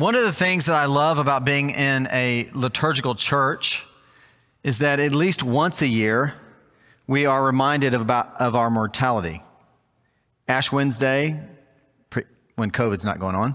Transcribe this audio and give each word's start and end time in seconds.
One 0.00 0.14
of 0.14 0.22
the 0.22 0.32
things 0.32 0.64
that 0.64 0.76
I 0.76 0.86
love 0.86 1.18
about 1.18 1.44
being 1.44 1.72
in 1.72 2.08
a 2.10 2.48
liturgical 2.54 3.14
church 3.14 3.84
is 4.64 4.78
that 4.78 4.98
at 4.98 5.12
least 5.12 5.42
once 5.42 5.82
a 5.82 5.86
year, 5.86 6.32
we 7.06 7.26
are 7.26 7.44
reminded 7.44 7.92
of, 7.92 8.00
about, 8.00 8.40
of 8.40 8.56
our 8.56 8.70
mortality. 8.70 9.42
Ash 10.48 10.72
Wednesday, 10.72 11.38
when 12.54 12.70
COVID's 12.70 13.04
not 13.04 13.18
going 13.18 13.34
on, 13.34 13.54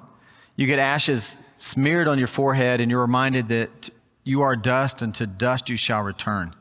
you 0.55 0.67
get 0.67 0.77
ashes 0.77 1.35
smeared 1.57 2.07
on 2.07 2.19
your 2.19 2.27
forehead 2.27 2.79
and 2.79 2.91
you're 2.91 3.01
reminded 3.01 3.47
that 3.47 3.89
you 4.23 4.43
are 4.43 4.55
dust 4.55 5.01
and 5.01 5.15
to 5.15 5.25
dust 5.25 5.67
you 5.67 5.77
shall 5.77 6.03
return. 6.03 6.51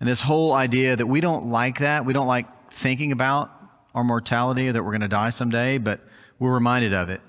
And 0.00 0.08
this 0.08 0.22
whole 0.22 0.52
idea 0.52 0.96
that 0.96 1.06
we 1.06 1.20
don't 1.20 1.46
like 1.46 1.78
that, 1.78 2.04
we 2.04 2.12
don't 2.12 2.26
like 2.26 2.72
thinking 2.72 3.12
about 3.12 3.48
our 3.94 4.02
mortality, 4.02 4.72
that 4.72 4.82
we're 4.82 4.90
going 4.90 5.02
to 5.02 5.06
die 5.06 5.30
someday, 5.30 5.78
but 5.78 6.00
we're 6.40 6.52
reminded 6.52 6.94
of 6.94 7.10
it. 7.10 7.20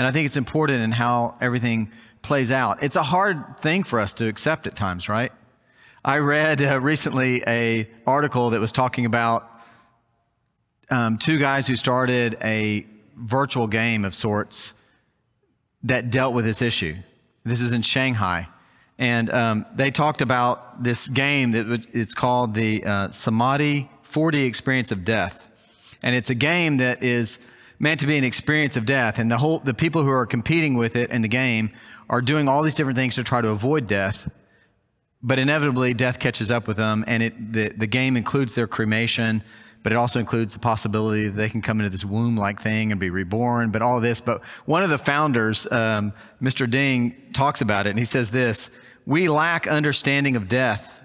And 0.00 0.06
I 0.06 0.12
think 0.12 0.24
it's 0.24 0.38
important 0.38 0.80
in 0.80 0.92
how 0.92 1.36
everything 1.42 1.90
plays 2.22 2.50
out. 2.50 2.82
It's 2.82 2.96
a 2.96 3.02
hard 3.02 3.58
thing 3.60 3.82
for 3.82 4.00
us 4.00 4.14
to 4.14 4.28
accept 4.28 4.66
at 4.66 4.74
times, 4.74 5.10
right? 5.10 5.30
I 6.02 6.20
read 6.20 6.62
uh, 6.62 6.80
recently 6.80 7.42
a 7.46 7.86
article 8.06 8.48
that 8.48 8.62
was 8.62 8.72
talking 8.72 9.04
about 9.04 9.46
um, 10.88 11.18
two 11.18 11.36
guys 11.36 11.66
who 11.66 11.76
started 11.76 12.38
a 12.42 12.86
virtual 13.14 13.66
game 13.66 14.06
of 14.06 14.14
sorts 14.14 14.72
that 15.82 16.08
dealt 16.08 16.32
with 16.32 16.46
this 16.46 16.62
issue. 16.62 16.94
This 17.44 17.60
is 17.60 17.72
in 17.72 17.82
Shanghai. 17.82 18.48
And 18.98 19.28
um, 19.28 19.66
they 19.74 19.90
talked 19.90 20.22
about 20.22 20.82
this 20.82 21.08
game 21.08 21.52
that 21.52 21.86
it's 21.92 22.14
called 22.14 22.54
the 22.54 22.82
uh, 22.86 23.10
Samadhi 23.10 23.90
4D 24.04 24.46
Experience 24.46 24.92
of 24.92 25.04
Death. 25.04 25.50
And 26.02 26.16
it's 26.16 26.30
a 26.30 26.34
game 26.34 26.78
that 26.78 27.02
is 27.02 27.38
meant 27.80 27.98
to 28.00 28.06
be 28.06 28.16
an 28.16 28.22
experience 28.22 28.76
of 28.76 28.86
death. 28.86 29.18
And 29.18 29.28
the 29.28 29.38
whole, 29.38 29.58
the 29.58 29.74
people 29.74 30.04
who 30.04 30.10
are 30.10 30.26
competing 30.26 30.74
with 30.74 30.94
it 30.94 31.10
in 31.10 31.22
the 31.22 31.28
game 31.28 31.70
are 32.08 32.22
doing 32.22 32.46
all 32.46 32.62
these 32.62 32.76
different 32.76 32.96
things 32.96 33.16
to 33.16 33.24
try 33.24 33.40
to 33.40 33.48
avoid 33.48 33.88
death. 33.88 34.30
But 35.22 35.40
inevitably, 35.40 35.94
death 35.94 36.20
catches 36.20 36.52
up 36.52 36.68
with 36.68 36.76
them. 36.76 37.02
And 37.08 37.22
it, 37.24 37.52
the, 37.52 37.70
the 37.70 37.88
game 37.88 38.16
includes 38.16 38.54
their 38.54 38.68
cremation 38.68 39.42
but 39.82 39.92
it 39.92 39.96
also 39.96 40.18
includes 40.20 40.52
the 40.52 40.58
possibility 40.58 41.28
that 41.28 41.36
they 41.36 41.48
can 41.48 41.62
come 41.62 41.80
into 41.80 41.90
this 41.90 42.04
womb 42.04 42.36
like 42.36 42.60
thing 42.60 42.90
and 42.90 43.00
be 43.00 43.10
reborn, 43.10 43.70
but 43.70 43.82
all 43.82 44.00
this. 44.00 44.20
But 44.20 44.44
one 44.66 44.82
of 44.82 44.90
the 44.90 44.98
founders, 44.98 45.66
um, 45.70 46.12
Mr. 46.40 46.70
Ding, 46.70 47.16
talks 47.32 47.60
about 47.60 47.86
it, 47.86 47.90
and 47.90 47.98
he 47.98 48.04
says 48.04 48.30
this 48.30 48.70
We 49.06 49.28
lack 49.28 49.66
understanding 49.66 50.36
of 50.36 50.48
death, 50.48 51.00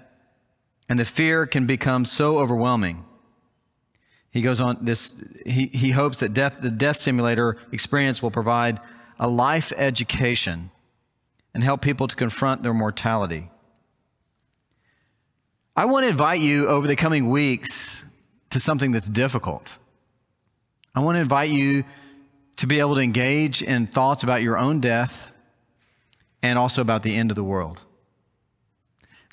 and 0.88 0.98
the 0.98 1.04
fear 1.04 1.46
can 1.46 1.66
become 1.66 2.04
so 2.04 2.38
overwhelming. 2.38 3.05
He 4.36 4.42
goes 4.42 4.60
on 4.60 4.76
this, 4.82 5.18
he, 5.46 5.68
he 5.68 5.92
hopes 5.92 6.20
that 6.20 6.34
death, 6.34 6.60
the 6.60 6.70
death 6.70 6.98
simulator 6.98 7.56
experience 7.72 8.22
will 8.22 8.30
provide 8.30 8.80
a 9.18 9.26
life 9.26 9.72
education 9.74 10.70
and 11.54 11.64
help 11.64 11.80
people 11.80 12.06
to 12.06 12.14
confront 12.14 12.62
their 12.62 12.74
mortality. 12.74 13.48
I 15.74 15.86
want 15.86 16.04
to 16.04 16.10
invite 16.10 16.40
you 16.40 16.68
over 16.68 16.86
the 16.86 16.96
coming 16.96 17.30
weeks 17.30 18.04
to 18.50 18.60
something 18.60 18.92
that's 18.92 19.08
difficult. 19.08 19.78
I 20.94 21.00
want 21.00 21.16
to 21.16 21.20
invite 21.20 21.48
you 21.48 21.84
to 22.56 22.66
be 22.66 22.78
able 22.78 22.96
to 22.96 23.00
engage 23.00 23.62
in 23.62 23.86
thoughts 23.86 24.22
about 24.22 24.42
your 24.42 24.58
own 24.58 24.80
death 24.80 25.32
and 26.42 26.58
also 26.58 26.82
about 26.82 27.02
the 27.02 27.16
end 27.16 27.30
of 27.30 27.36
the 27.36 27.44
world. 27.44 27.84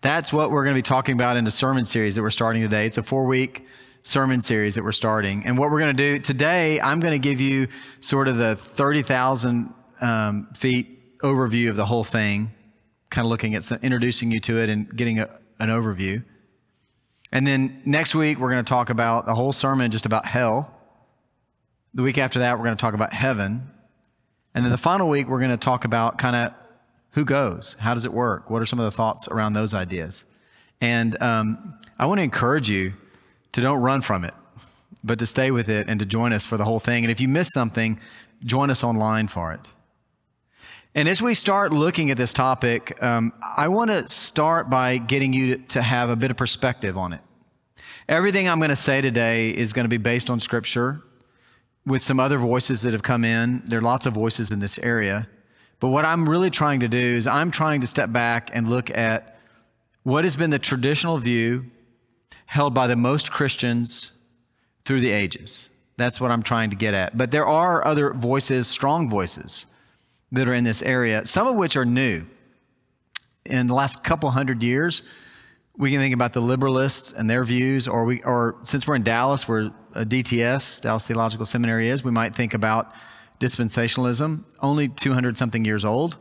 That's 0.02 0.32
what 0.32 0.50
we're 0.50 0.64
going 0.64 0.76
to 0.76 0.78
be 0.78 0.82
talking 0.82 1.16
about 1.16 1.36
in 1.36 1.44
the 1.44 1.52
sermon 1.52 1.86
series 1.86 2.16
that 2.16 2.22
we're 2.22 2.30
starting 2.30 2.62
today. 2.62 2.86
It's 2.86 2.98
a 2.98 3.04
four 3.04 3.26
week 3.26 3.66
sermon 4.04 4.42
series 4.42 4.76
that 4.76 4.84
we're 4.84 4.92
starting. 4.92 5.46
And 5.46 5.58
what 5.58 5.72
we're 5.72 5.80
going 5.80 5.96
to 5.96 6.04
do 6.04 6.20
today, 6.20 6.80
I'm 6.80 7.00
going 7.00 7.14
to 7.14 7.20
give 7.20 7.40
you 7.40 7.68
sort 8.02 8.28
of 8.28 8.38
the 8.38 8.56
30,000 8.56 9.73
um, 10.02 10.50
feet 10.58 11.20
overview 11.20 11.70
of 11.70 11.78
the 11.78 11.86
whole 11.86 12.04
thing, 12.04 12.52
kind 13.10 13.26
of 13.26 13.30
looking 13.30 13.56
at 13.56 13.64
some, 13.64 13.80
introducing 13.82 14.30
you 14.30 14.42
to 14.42 14.60
it 14.60 14.70
and 14.70 14.95
getting 14.95 15.20
a, 15.20 15.30
an 15.60 15.70
overview. 15.70 16.23
And 17.32 17.48
then 17.48 17.82
next 17.86 18.14
week, 18.14 18.38
we're 18.38 18.52
going 18.52 18.64
to 18.64 18.70
talk 18.70 18.89
about 18.89 19.27
a 19.27 19.33
whole 19.33 19.54
sermon 19.54 19.89
just 19.89 20.06
about 20.06 20.26
hell. 20.26 20.72
The 21.94 22.04
week 22.04 22.17
after 22.17 22.39
that, 22.39 22.58
we're 22.58 22.66
going 22.66 22.77
to 22.77 22.82
talk 22.82 22.94
about 22.94 23.14
heaven. 23.14 23.72
And 24.54 24.66
then 24.66 24.72
the 24.72 24.77
final 24.77 25.10
week, 25.10 25.27
we're 25.27 25.39
going 25.39 25.52
to 25.52 25.58
talk 25.58 25.86
about 25.86 26.17
kind 26.17 26.36
of 26.36 26.54
who 27.11 27.26
goes, 27.26 27.77
how 27.80 27.94
does 27.94 28.06
it 28.06 28.14
work, 28.14 28.50
what 28.50 28.61
are 28.61 28.66
some 28.66 28.80
of 28.80 28.86
the 28.86 28.92
thoughts 28.92 29.27
around 29.30 29.54
those 29.54 29.73
ideas. 29.73 30.26
And 30.82 31.20
um, 31.22 31.80
I 31.98 32.08
want 32.08 32.20
to 32.20 32.23
encourage 32.23 32.70
you 32.70 32.94
to 33.53 33.61
don't 33.61 33.81
run 33.81 34.02
from 34.02 34.23
it, 34.23 34.33
but 35.03 35.19
to 35.19 35.25
stay 35.25 35.52
with 35.52 35.69
it 35.69 35.87
and 35.87 35.99
to 35.99 36.05
join 36.05 36.33
us 36.33 36.45
for 36.45 36.58
the 36.58 36.65
whole 36.65 36.80
thing. 36.80 37.03
And 37.03 37.11
if 37.11 37.21
you 37.21 37.27
miss 37.27 37.49
something, 37.53 37.99
join 38.43 38.69
us 38.69 38.83
online 38.83 39.27
for 39.27 39.53
it. 39.53 39.69
And 40.95 41.08
as 41.08 41.21
we 41.21 41.33
start 41.33 41.71
looking 41.71 42.11
at 42.11 42.17
this 42.17 42.33
topic, 42.33 43.02
um, 43.02 43.33
I 43.58 43.67
want 43.67 43.89
to 43.89 44.08
start 44.08 44.69
by 44.69 44.99
getting 44.99 45.33
you 45.33 45.58
to 45.69 45.81
have 45.81 46.09
a 46.09 46.15
bit 46.15 46.30
of 46.30 46.37
perspective 46.37 46.97
on 46.97 47.14
it. 47.14 47.21
Everything 48.08 48.47
I'm 48.47 48.59
going 48.59 48.69
to 48.69 48.75
say 48.75 49.02
today 49.02 49.49
is 49.49 49.73
going 49.73 49.85
to 49.85 49.89
be 49.89 49.97
based 49.97 50.30
on 50.30 50.39
Scripture 50.39 51.02
with 51.85 52.03
some 52.03 52.20
other 52.20 52.37
voices 52.37 52.83
that 52.83 52.93
have 52.93 53.02
come 53.02 53.23
in. 53.23 53.64
There 53.65 53.80
are 53.80 53.81
lots 53.81 54.05
of 54.05 54.14
voices 54.14 54.52
in 54.52 54.59
this 54.59 54.77
area. 54.80 55.27
But 55.80 55.89
what 55.89 56.05
I'm 56.05 56.30
really 56.30 56.49
trying 56.49 56.81
to 56.81 56.87
do 56.87 56.97
is 56.97 57.27
I'm 57.27 57.49
trying 57.49 57.81
to 57.81 57.87
step 57.87 58.11
back 58.11 58.52
and 58.53 58.67
look 58.67 58.95
at 58.95 59.39
what 60.03 60.23
has 60.25 60.37
been 60.37 60.49
the 60.49 60.59
traditional 60.59 61.17
view 61.17 61.71
held 62.45 62.73
by 62.73 62.88
the 62.88 62.95
most 62.95 63.32
Christians 63.32 64.11
through 64.86 65.02
the 65.02 65.11
ages. 65.11 65.70
That's 65.98 66.20
what 66.20 66.32
I'm 66.32 66.44
trying 66.44 66.71
to 66.71 66.76
get 66.76 66.94
at. 66.94 67.17
But 67.17 67.32
there 67.32 67.45
are 67.45 67.86
other 67.86 68.14
voices, 68.14 68.67
strong 68.67 69.10
voices 69.10 69.66
that 70.32 70.48
are 70.48 70.54
in 70.54 70.64
this 70.64 70.82
area, 70.82 71.26
some 71.26 71.48
of 71.48 71.55
which 71.55 71.77
are 71.77 71.86
new. 71.86 72.26
In 73.45 73.67
the 73.67 73.73
last 73.73 74.04
couple 74.04 74.32
hundred 74.32 74.64
years, 74.64 75.04
we 75.77 75.92
can 75.92 75.99
think 75.99 76.14
about 76.14 76.33
the 76.33 76.42
liberalists 76.42 77.14
and 77.16 77.30
their 77.30 77.44
views, 77.44 77.88
or 77.88 78.05
we, 78.05 78.21
or 78.23 78.55
since 78.64 78.88
we're 78.88 78.95
in 78.95 79.04
Dallas, 79.04 79.48
where 79.48 79.64
uh, 79.64 79.71
a 79.95 80.05
DTS, 80.05 80.82
Dallas 80.82 81.08
Theological 81.08 81.45
Seminary 81.45 81.89
is, 81.89 82.04
we 82.04 82.11
might 82.11 82.36
think 82.36 82.54
about 82.54 82.94
dispensationalism, 83.39 84.44
only 84.61 84.88
200 84.88 85.38
something 85.38 85.65
years 85.65 85.83
old. 85.83 86.17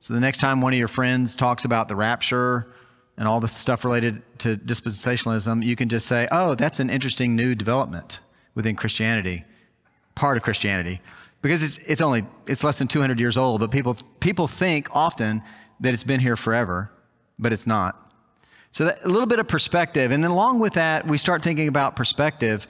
So 0.00 0.14
the 0.14 0.20
next 0.20 0.38
time 0.38 0.60
one 0.60 0.72
of 0.72 0.78
your 0.78 0.88
friends 0.88 1.36
talks 1.36 1.64
about 1.64 1.88
the 1.88 1.96
rapture 1.96 2.72
and 3.20 3.28
all 3.28 3.38
the 3.38 3.46
stuff 3.46 3.84
related 3.84 4.20
to 4.38 4.56
dispensationalism, 4.56 5.64
you 5.64 5.76
can 5.76 5.88
just 5.88 6.06
say, 6.06 6.26
oh, 6.32 6.56
that's 6.56 6.80
an 6.80 6.90
interesting 6.90 7.36
new 7.36 7.54
development 7.54 8.18
within 8.56 8.74
Christianity, 8.74 9.44
part 10.16 10.36
of 10.36 10.42
Christianity 10.42 11.00
because 11.42 11.62
it's, 11.62 11.78
it's 11.78 12.00
only 12.00 12.24
it's 12.46 12.64
less 12.64 12.78
than 12.78 12.88
200 12.88 13.18
years 13.18 13.36
old 13.36 13.60
but 13.60 13.70
people 13.70 13.96
people 14.20 14.46
think 14.46 14.88
often 14.94 15.42
that 15.80 15.94
it's 15.94 16.04
been 16.04 16.20
here 16.20 16.36
forever 16.36 16.90
but 17.38 17.52
it's 17.52 17.66
not. 17.66 17.96
So 18.72 18.84
that, 18.84 19.02
a 19.04 19.08
little 19.08 19.26
bit 19.26 19.38
of 19.38 19.48
perspective 19.48 20.10
and 20.10 20.22
then 20.22 20.30
along 20.30 20.60
with 20.60 20.74
that 20.74 21.06
we 21.06 21.18
start 21.18 21.42
thinking 21.42 21.68
about 21.68 21.96
perspective. 21.96 22.66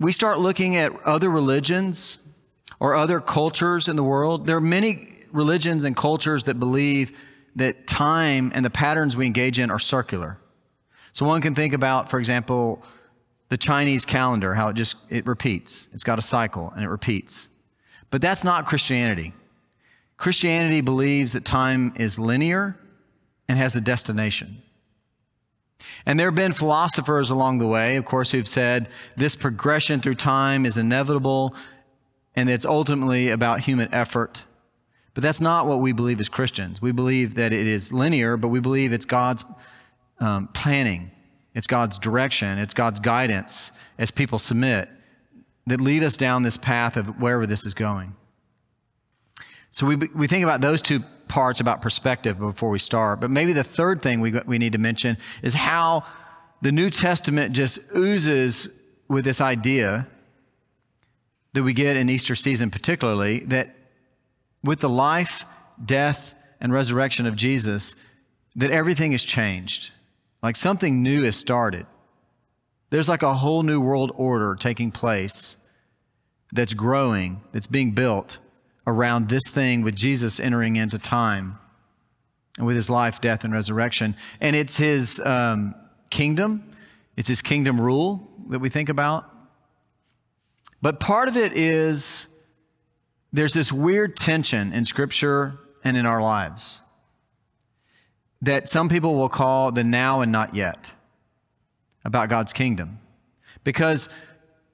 We 0.00 0.12
start 0.12 0.38
looking 0.38 0.76
at 0.76 0.92
other 1.02 1.28
religions 1.28 2.18
or 2.78 2.94
other 2.94 3.18
cultures 3.18 3.88
in 3.88 3.96
the 3.96 4.04
world. 4.04 4.46
There 4.46 4.56
are 4.56 4.60
many 4.60 5.24
religions 5.32 5.82
and 5.82 5.96
cultures 5.96 6.44
that 6.44 6.60
believe 6.60 7.18
that 7.58 7.86
time 7.86 8.50
and 8.54 8.64
the 8.64 8.70
patterns 8.70 9.16
we 9.16 9.26
engage 9.26 9.58
in 9.58 9.70
are 9.70 9.78
circular 9.78 10.38
so 11.12 11.26
one 11.26 11.40
can 11.40 11.54
think 11.54 11.72
about 11.72 12.10
for 12.10 12.18
example 12.18 12.82
the 13.50 13.56
chinese 13.56 14.04
calendar 14.04 14.54
how 14.54 14.68
it 14.68 14.74
just 14.74 14.96
it 15.10 15.26
repeats 15.26 15.88
it's 15.92 16.04
got 16.04 16.18
a 16.18 16.22
cycle 16.22 16.72
and 16.74 16.84
it 16.84 16.88
repeats 16.88 17.48
but 18.10 18.22
that's 18.22 18.44
not 18.44 18.66
Christianity. 18.66 19.34
Christianity 20.16 20.80
believes 20.80 21.32
that 21.32 21.44
time 21.44 21.92
is 21.96 22.18
linear 22.18 22.76
and 23.48 23.58
has 23.58 23.76
a 23.76 23.80
destination. 23.80 24.62
And 26.04 26.18
there 26.18 26.26
have 26.26 26.34
been 26.34 26.52
philosophers 26.52 27.30
along 27.30 27.58
the 27.58 27.66
way, 27.66 27.96
of 27.96 28.04
course, 28.04 28.32
who've 28.32 28.48
said 28.48 28.88
this 29.16 29.36
progression 29.36 30.00
through 30.00 30.16
time 30.16 30.66
is 30.66 30.76
inevitable 30.76 31.54
and 32.34 32.48
it's 32.48 32.64
ultimately 32.64 33.30
about 33.30 33.60
human 33.60 33.92
effort. 33.92 34.44
But 35.14 35.22
that's 35.22 35.40
not 35.40 35.66
what 35.66 35.80
we 35.80 35.92
believe 35.92 36.20
as 36.20 36.28
Christians. 36.28 36.80
We 36.80 36.92
believe 36.92 37.34
that 37.34 37.52
it 37.52 37.66
is 37.66 37.92
linear, 37.92 38.36
but 38.36 38.48
we 38.48 38.60
believe 38.60 38.92
it's 38.92 39.04
God's 39.04 39.44
um, 40.20 40.48
planning, 40.48 41.10
it's 41.54 41.66
God's 41.66 41.98
direction, 41.98 42.58
it's 42.58 42.74
God's 42.74 43.00
guidance 43.00 43.72
as 43.98 44.10
people 44.10 44.38
submit 44.38 44.88
that 45.66 45.80
lead 45.80 46.02
us 46.02 46.16
down 46.16 46.42
this 46.42 46.56
path 46.56 46.96
of 46.96 47.20
wherever 47.20 47.46
this 47.46 47.66
is 47.66 47.74
going. 47.74 48.14
So 49.70 49.86
we, 49.86 49.96
we 49.96 50.26
think 50.26 50.44
about 50.44 50.60
those 50.60 50.80
two 50.80 51.00
parts 51.28 51.60
about 51.60 51.82
perspective 51.82 52.38
before 52.38 52.70
we 52.70 52.78
start. 52.78 53.20
But 53.20 53.30
maybe 53.30 53.52
the 53.52 53.64
third 53.64 54.02
thing 54.02 54.20
we, 54.20 54.32
we 54.46 54.58
need 54.58 54.72
to 54.72 54.78
mention 54.78 55.18
is 55.42 55.54
how 55.54 56.04
the 56.62 56.72
New 56.72 56.90
Testament 56.90 57.54
just 57.54 57.78
oozes 57.94 58.68
with 59.08 59.24
this 59.24 59.40
idea 59.40 60.08
that 61.52 61.62
we 61.62 61.72
get 61.72 61.96
in 61.96 62.08
Easter 62.08 62.34
season, 62.34 62.70
particularly, 62.70 63.40
that 63.40 63.74
with 64.62 64.80
the 64.80 64.88
life, 64.88 65.44
death, 65.84 66.34
and 66.60 66.72
resurrection 66.72 67.26
of 67.26 67.36
Jesus, 67.36 67.94
that 68.56 68.70
everything 68.70 69.12
has 69.12 69.24
changed. 69.24 69.92
Like 70.42 70.56
something 70.56 71.02
new 71.02 71.22
has 71.22 71.36
started. 71.36 71.86
There's 72.90 73.08
like 73.08 73.22
a 73.22 73.34
whole 73.34 73.62
new 73.62 73.80
world 73.80 74.12
order 74.14 74.54
taking 74.54 74.90
place 74.90 75.56
that's 76.52 76.74
growing, 76.74 77.42
that's 77.52 77.66
being 77.66 77.92
built 77.92 78.38
around 78.86 79.28
this 79.28 79.48
thing 79.48 79.82
with 79.82 79.94
Jesus 79.94 80.40
entering 80.40 80.76
into 80.76 80.98
time 80.98 81.58
and 82.56 82.66
with 82.66 82.76
his 82.76 82.88
life, 82.88 83.20
death, 83.20 83.44
and 83.44 83.52
resurrection. 83.52 84.16
And 84.40 84.56
it's 84.56 84.76
his 84.76 85.20
um, 85.20 85.74
kingdom, 86.10 86.70
it's 87.16 87.28
his 87.28 87.42
kingdom 87.42 87.80
rule 87.80 88.28
that 88.48 88.60
we 88.60 88.70
think 88.70 88.88
about. 88.88 89.30
But 90.80 91.00
part 91.00 91.28
of 91.28 91.36
it 91.36 91.52
is 91.54 92.28
there's 93.32 93.54
this 93.54 93.72
weird 93.72 94.16
tension 94.16 94.72
in 94.72 94.84
Scripture 94.84 95.58
and 95.84 95.96
in 95.96 96.06
our 96.06 96.20
lives 96.20 96.82
that 98.40 98.68
some 98.68 98.88
people 98.88 99.16
will 99.16 99.28
call 99.28 99.72
the 99.72 99.84
now 99.84 100.20
and 100.20 100.30
not 100.30 100.54
yet 100.54 100.92
about 102.04 102.28
God's 102.28 102.52
kingdom. 102.52 102.98
Because, 103.64 104.08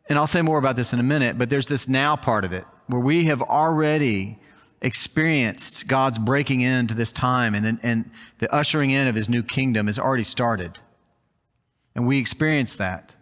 and 0.08 0.18
I'll 0.18 0.26
say 0.26 0.42
more 0.42 0.58
about 0.58 0.76
this 0.76 0.92
in 0.92 1.00
a 1.00 1.04
minute, 1.04 1.38
but 1.38 1.50
there's 1.50 1.68
this 1.68 1.88
now 1.88 2.14
part 2.14 2.44
of 2.44 2.52
it 2.52 2.64
where 2.86 3.00
we 3.00 3.24
have 3.24 3.40
already 3.40 4.38
experienced 4.82 5.88
God's 5.88 6.18
breaking 6.18 6.60
into 6.60 6.92
this 6.92 7.10
time 7.10 7.54
and, 7.54 7.80
and 7.82 8.10
the 8.38 8.54
ushering 8.54 8.90
in 8.90 9.08
of 9.08 9.14
his 9.14 9.30
new 9.30 9.42
kingdom 9.42 9.86
has 9.86 9.98
already 9.98 10.24
started. 10.24 10.78
And 11.94 12.06
we 12.06 12.18
experience 12.18 12.76
that. 12.76 13.16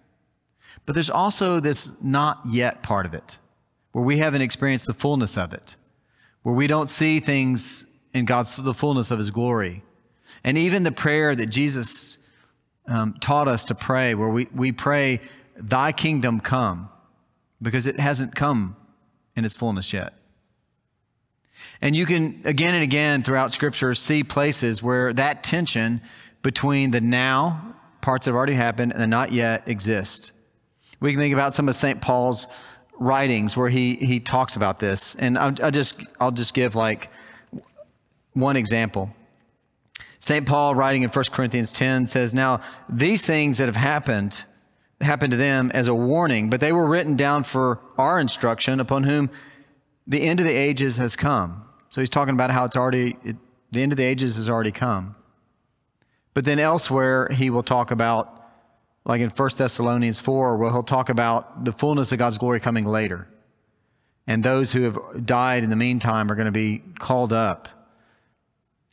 But 0.84 0.94
there's 0.94 1.11
also 1.11 1.61
this 1.61 1.93
not 2.02 2.40
yet 2.50 2.82
part 2.82 3.06
of 3.06 3.14
it 3.14 3.38
where 3.93 4.05
we 4.05 4.19
haven't 4.19 4.43
experienced 4.43 4.87
the 4.87 4.94
fullness 4.94 5.37
of 5.39 5.53
it, 5.53 5.77
where 6.43 6.55
we 6.55 6.67
don't 6.67 6.89
see 6.89 7.21
things 7.21 7.87
in 8.12 8.25
God's 8.25 8.56
the 8.56 8.75
fullness 8.75 9.11
of 9.11 9.19
his 9.19 9.31
glory. 9.31 9.83
And 10.44 10.59
even 10.59 10.83
the 10.83 10.93
prayer 10.93 11.35
that 11.35 11.47
Jesus 11.47 12.19
um, 12.89 13.15
taught 13.21 13.49
us 13.49 13.67
to 13.67 13.75
pray, 13.75 14.15
where 14.15 14.29
we, 14.29 14.49
we 14.55 14.73
pray, 14.73 15.21
Thy 15.56 15.93
kingdom 15.93 16.41
come, 16.41 16.89
because 17.61 17.87
it 17.87 18.00
hasn't 18.00 18.35
come 18.35 18.77
in 19.37 19.44
its 19.44 19.56
fullness 19.56 19.93
yet. 19.93 20.15
And 21.81 21.94
you 21.94 22.06
can, 22.06 22.41
again 22.44 22.75
and 22.75 22.83
again 22.83 23.23
throughout 23.23 23.53
Scripture, 23.53 23.94
see 23.94 24.25
places 24.25 24.83
where 24.83 25.12
that 25.12 25.44
tension 25.44 26.00
between 26.43 26.91
the 26.91 27.00
now, 27.00 27.75
parts 28.00 28.25
that 28.25 28.31
have 28.31 28.37
already 28.37 28.55
happened, 28.55 28.93
and 28.93 29.00
the 29.00 29.06
not 29.06 29.33
yet 29.33 29.69
exist. 29.69 30.33
We 31.00 31.12
can 31.12 31.21
think 31.21 31.35
about 31.35 31.55
some 31.55 31.69
of 31.69 31.75
St. 31.75 32.00
Paul's 32.00 32.47
writings 33.03 33.57
where 33.57 33.69
he, 33.69 33.97
he 33.97 34.21
talks 34.21 34.57
about 34.57 34.79
this. 34.79 35.15
And 35.17 35.37
I'll, 35.39 35.55
I'll, 35.63 35.71
just, 35.71 36.01
I'll 36.21 36.31
just 36.31 36.55
give 36.55 36.75
like 36.75 37.11
one 38.33 38.57
example. 38.57 39.15
St. 40.19 40.47
Paul, 40.47 40.75
writing 40.75 41.03
in 41.03 41.11
1 41.11 41.25
Corinthians 41.33 41.73
10, 41.73 42.07
says, 42.07 42.33
Now, 42.33 42.61
these 42.89 43.27
things 43.27 43.59
that 43.59 43.67
have 43.67 43.77
happened, 43.77 44.45
happened 45.01 45.33
to 45.33 45.37
them 45.37 45.73
as 45.75 45.89
a 45.89 45.95
warning, 45.95 46.49
but 46.49 46.61
they 46.61 46.73
were 46.73 46.87
written 46.87 47.17
down 47.17 47.43
for 47.43 47.81
our 47.99 48.21
instruction, 48.21 48.79
upon 48.79 49.03
whom 49.03 49.31
the 50.07 50.23
end 50.23 50.39
of 50.39 50.47
the 50.47 50.55
ages 50.55 50.97
has 50.97 51.17
come. 51.17 51.69
So 51.91 52.01
he's 52.01 52.11
talking 52.11 52.35
about 52.35 52.53
how 52.53 52.65
it's 52.65 52.77
already, 52.77 53.17
it, 53.25 53.37
the 53.73 53.83
end 53.83 53.93
of 53.93 53.99
the 53.99 54.05
ages 54.05 54.37
has 54.37 54.49
already 54.49 54.71
come. 54.71 55.17
But 56.35 56.45
then 56.45 56.59
elsewhere, 56.59 57.29
he 57.29 57.51
will 57.51 57.63
talk 57.65 57.91
about, 57.91 58.42
like 59.05 59.21
in 59.21 59.31
1 59.31 59.51
Thessalonians 59.57 60.21
4, 60.21 60.57
where 60.57 60.71
he'll 60.71 60.83
talk 60.83 61.09
about 61.09 61.65
the 61.65 61.73
fullness 61.73 62.13
of 62.13 62.19
God's 62.19 62.39
glory 62.39 62.61
coming 62.61 62.85
later. 62.85 63.29
And 64.27 64.45
those 64.45 64.73
who 64.73 64.83
have 64.83 65.27
died 65.27 65.65
in 65.65 65.71
the 65.71 65.77
meantime 65.77 66.31
are 66.31 66.35
going 66.37 66.47
to 66.47 66.53
be 66.53 66.83
called 66.99 67.33
up 67.33 67.69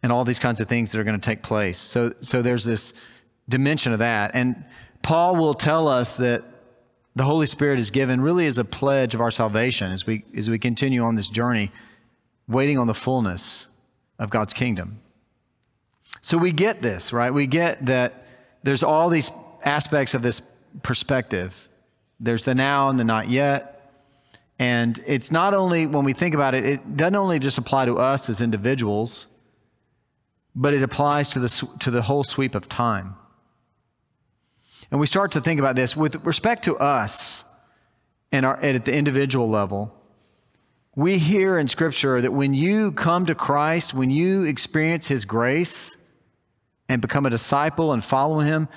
and 0.02 0.12
all 0.12 0.26
these 0.26 0.40
kinds 0.40 0.60
of 0.60 0.68
things 0.68 0.92
that 0.92 1.00
are 1.00 1.04
going 1.04 1.20
to 1.20 1.26
take 1.26 1.44
place. 1.44 1.78
So, 1.78 2.12
so 2.22 2.42
there's 2.42 2.66
this 2.66 2.94
dimension 3.48 3.94
of 3.94 4.00
that. 4.00 4.32
And 4.34 4.66
Paul 5.02 5.36
will 5.36 5.54
tell 5.54 5.88
us 5.88 6.16
that 6.16 6.44
the 7.16 7.24
Holy 7.24 7.48
Spirit 7.48 7.80
is 7.80 7.92
given 7.92 8.22
really 8.22 8.48
as 8.48 8.58
a 8.58 8.66
pledge 8.66 9.14
of 9.14 9.22
our 9.22 9.32
salvation 9.32 9.92
as 9.92 10.08
we, 10.08 10.24
as 10.36 10.50
we 10.50 10.58
continue 10.58 11.04
on 11.04 11.16
this 11.16 11.30
journey, 11.30 11.72
waiting 12.48 12.78
on 12.78 12.88
the 12.88 12.94
fullness 12.94 13.68
of 14.18 14.30
God's 14.30 14.54
kingdom. 14.54 15.02
So 16.22 16.38
we 16.38 16.52
get 16.52 16.82
this, 16.82 17.14
right? 17.14 17.34
We 17.34 17.46
get 17.46 17.86
that 17.86 18.26
there's 18.64 18.84
all 18.84 19.10
these 19.10 19.32
aspects 19.64 20.14
of 20.14 20.22
this 20.22 20.42
perspective. 20.84 21.70
There's 22.20 22.46
the 22.46 22.56
now 22.56 22.90
and 22.90 23.00
the 23.00 23.04
not 23.04 23.30
yet. 23.30 23.76
And 24.60 25.02
it's 25.08 25.32
not 25.32 25.54
only, 25.54 25.88
when 25.88 26.04
we 26.04 26.14
think 26.14 26.36
about 26.36 26.54
it, 26.54 26.66
it 26.66 26.98
doesn't 26.98 27.16
only 27.16 27.40
just 27.40 27.58
apply 27.58 27.86
to 27.86 27.98
us 27.98 28.30
as 28.30 28.42
individuals, 28.42 29.28
but 30.54 30.74
it 30.74 30.84
applies 30.84 31.30
to 31.30 31.40
the, 31.40 31.70
to 31.80 31.92
the 31.92 32.02
whole 32.02 32.24
sweep 32.26 32.56
of 32.56 32.68
time. 32.68 33.16
And 34.92 35.00
we 35.00 35.08
start 35.08 35.32
to 35.34 35.42
think 35.42 35.60
about 35.60 35.76
this 35.76 35.96
with 35.96 36.26
respect 36.26 36.64
to 36.66 36.78
us 36.78 37.46
and 38.32 38.46
our, 38.46 38.58
at 38.62 38.86
the 38.86 38.94
individual 38.94 39.50
level. 39.50 39.96
We 40.96 41.18
hear 41.18 41.58
in 41.58 41.68
Scripture 41.68 42.20
that 42.20 42.34
when 42.34 42.54
you 42.54 42.92
come 42.92 43.26
to 43.28 43.36
Christ, 43.36 43.94
when 43.94 44.10
you 44.10 44.44
experience 44.44 45.08
His 45.08 45.24
grace 45.24 45.96
and 46.90 47.02
become 47.02 47.26
a 47.26 47.30
disciple 47.30 47.94
and 47.94 48.04
follow 48.04 48.40
Him, 48.40 48.68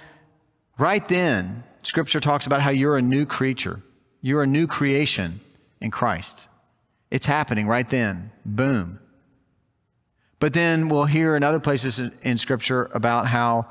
right 0.83 1.07
then, 1.07 1.63
Scripture 1.83 2.21
talks 2.21 2.47
about 2.47 2.61
how 2.61 2.71
you're 2.71 2.97
a 2.97 3.03
new 3.03 3.25
creature. 3.25 3.81
You're 4.21 4.43
a 4.43 4.47
new 4.47 4.67
creation 4.67 5.41
in 5.81 5.91
Christ. 5.91 6.49
It's 7.11 7.27
happening 7.27 7.67
right 7.69 7.89
then. 7.89 8.33
Boom. 8.45 8.99
But 10.41 10.55
then 10.55 10.89
we'll 10.89 11.05
hear 11.05 11.37
in 11.37 11.45
other 11.45 11.61
places 11.61 12.01
in 12.23 12.37
Scripture 12.37 12.91
about 12.93 13.29
how 13.29 13.69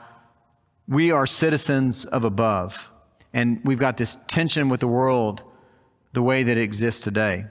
we 0.88 1.12
are 1.12 1.26
citizens 1.26 2.06
of 2.06 2.24
above. 2.24 2.90
And 3.34 3.60
we've 3.66 3.80
got 3.80 3.98
this 3.98 4.18
tension 4.28 4.70
with 4.70 4.80
the 4.80 4.88
world 4.88 5.44
the 6.14 6.22
way 6.22 6.44
that 6.44 6.58
it 6.58 6.62
exists 6.62 7.02
today. 7.02 7.46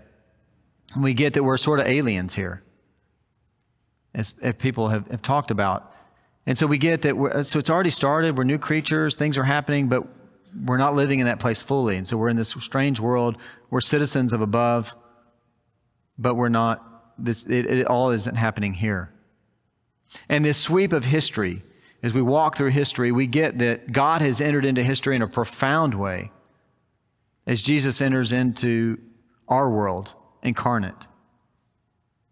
And 0.94 1.04
we 1.04 1.14
get 1.14 1.34
that 1.34 1.44
we're 1.44 1.56
sort 1.56 1.80
of 1.80 1.86
aliens 1.86 2.34
here, 2.34 2.62
as, 4.14 4.32
people 4.58 4.88
have, 4.88 5.06
have 5.10 5.22
talked 5.22 5.50
about. 5.50 5.94
And 6.46 6.56
so 6.56 6.66
we 6.66 6.78
get 6.78 7.02
that, 7.02 7.44
so 7.44 7.58
it's 7.58 7.70
already 7.70 7.90
started, 7.90 8.36
we're 8.36 8.44
new 8.44 8.58
creatures, 8.58 9.14
things 9.14 9.36
are 9.36 9.44
happening, 9.44 9.88
but 9.88 10.06
we're 10.64 10.78
not 10.78 10.94
living 10.94 11.20
in 11.20 11.26
that 11.26 11.38
place 11.38 11.62
fully. 11.62 11.96
And 11.96 12.06
so 12.06 12.16
we're 12.16 12.28
in 12.28 12.36
this 12.36 12.50
strange 12.50 12.98
world. 12.98 13.36
We're 13.70 13.80
citizens 13.80 14.32
of 14.32 14.40
above, 14.40 14.96
but 16.18 16.34
we're 16.34 16.48
not 16.48 16.86
this, 17.18 17.44
it, 17.44 17.66
it 17.66 17.86
all 17.86 18.10
isn't 18.10 18.36
happening 18.36 18.74
here. 18.74 19.12
And 20.28 20.44
this 20.44 20.58
sweep 20.58 20.92
of 20.92 21.04
history, 21.04 21.62
as 22.02 22.14
we 22.14 22.22
walk 22.22 22.56
through 22.56 22.70
history, 22.70 23.12
we 23.12 23.26
get 23.26 23.58
that 23.58 23.92
God 23.92 24.22
has 24.22 24.40
entered 24.40 24.64
into 24.64 24.82
history 24.82 25.14
in 25.14 25.22
a 25.22 25.28
profound 25.28 25.94
way 25.94 26.32
as 27.46 27.62
Jesus 27.62 28.00
enters 28.00 28.32
into 28.32 28.98
our 29.48 29.68
world 29.70 30.14
incarnate. 30.42 31.06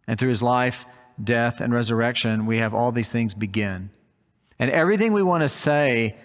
And 0.07 0.19
through 0.19 0.31
his 0.31 0.43
life, 0.43 0.87
death, 1.23 1.61
and 1.61 1.73
resurrection, 1.73 2.47
we 2.47 2.59
have 2.59 2.73
all 2.73 2.93
these 2.93 3.13
things 3.13 3.35
begin. 3.35 3.91
And 4.59 4.71
everything 4.71 5.13
we 5.13 5.23
want 5.23 5.43
to 5.43 5.49
say 5.49 6.17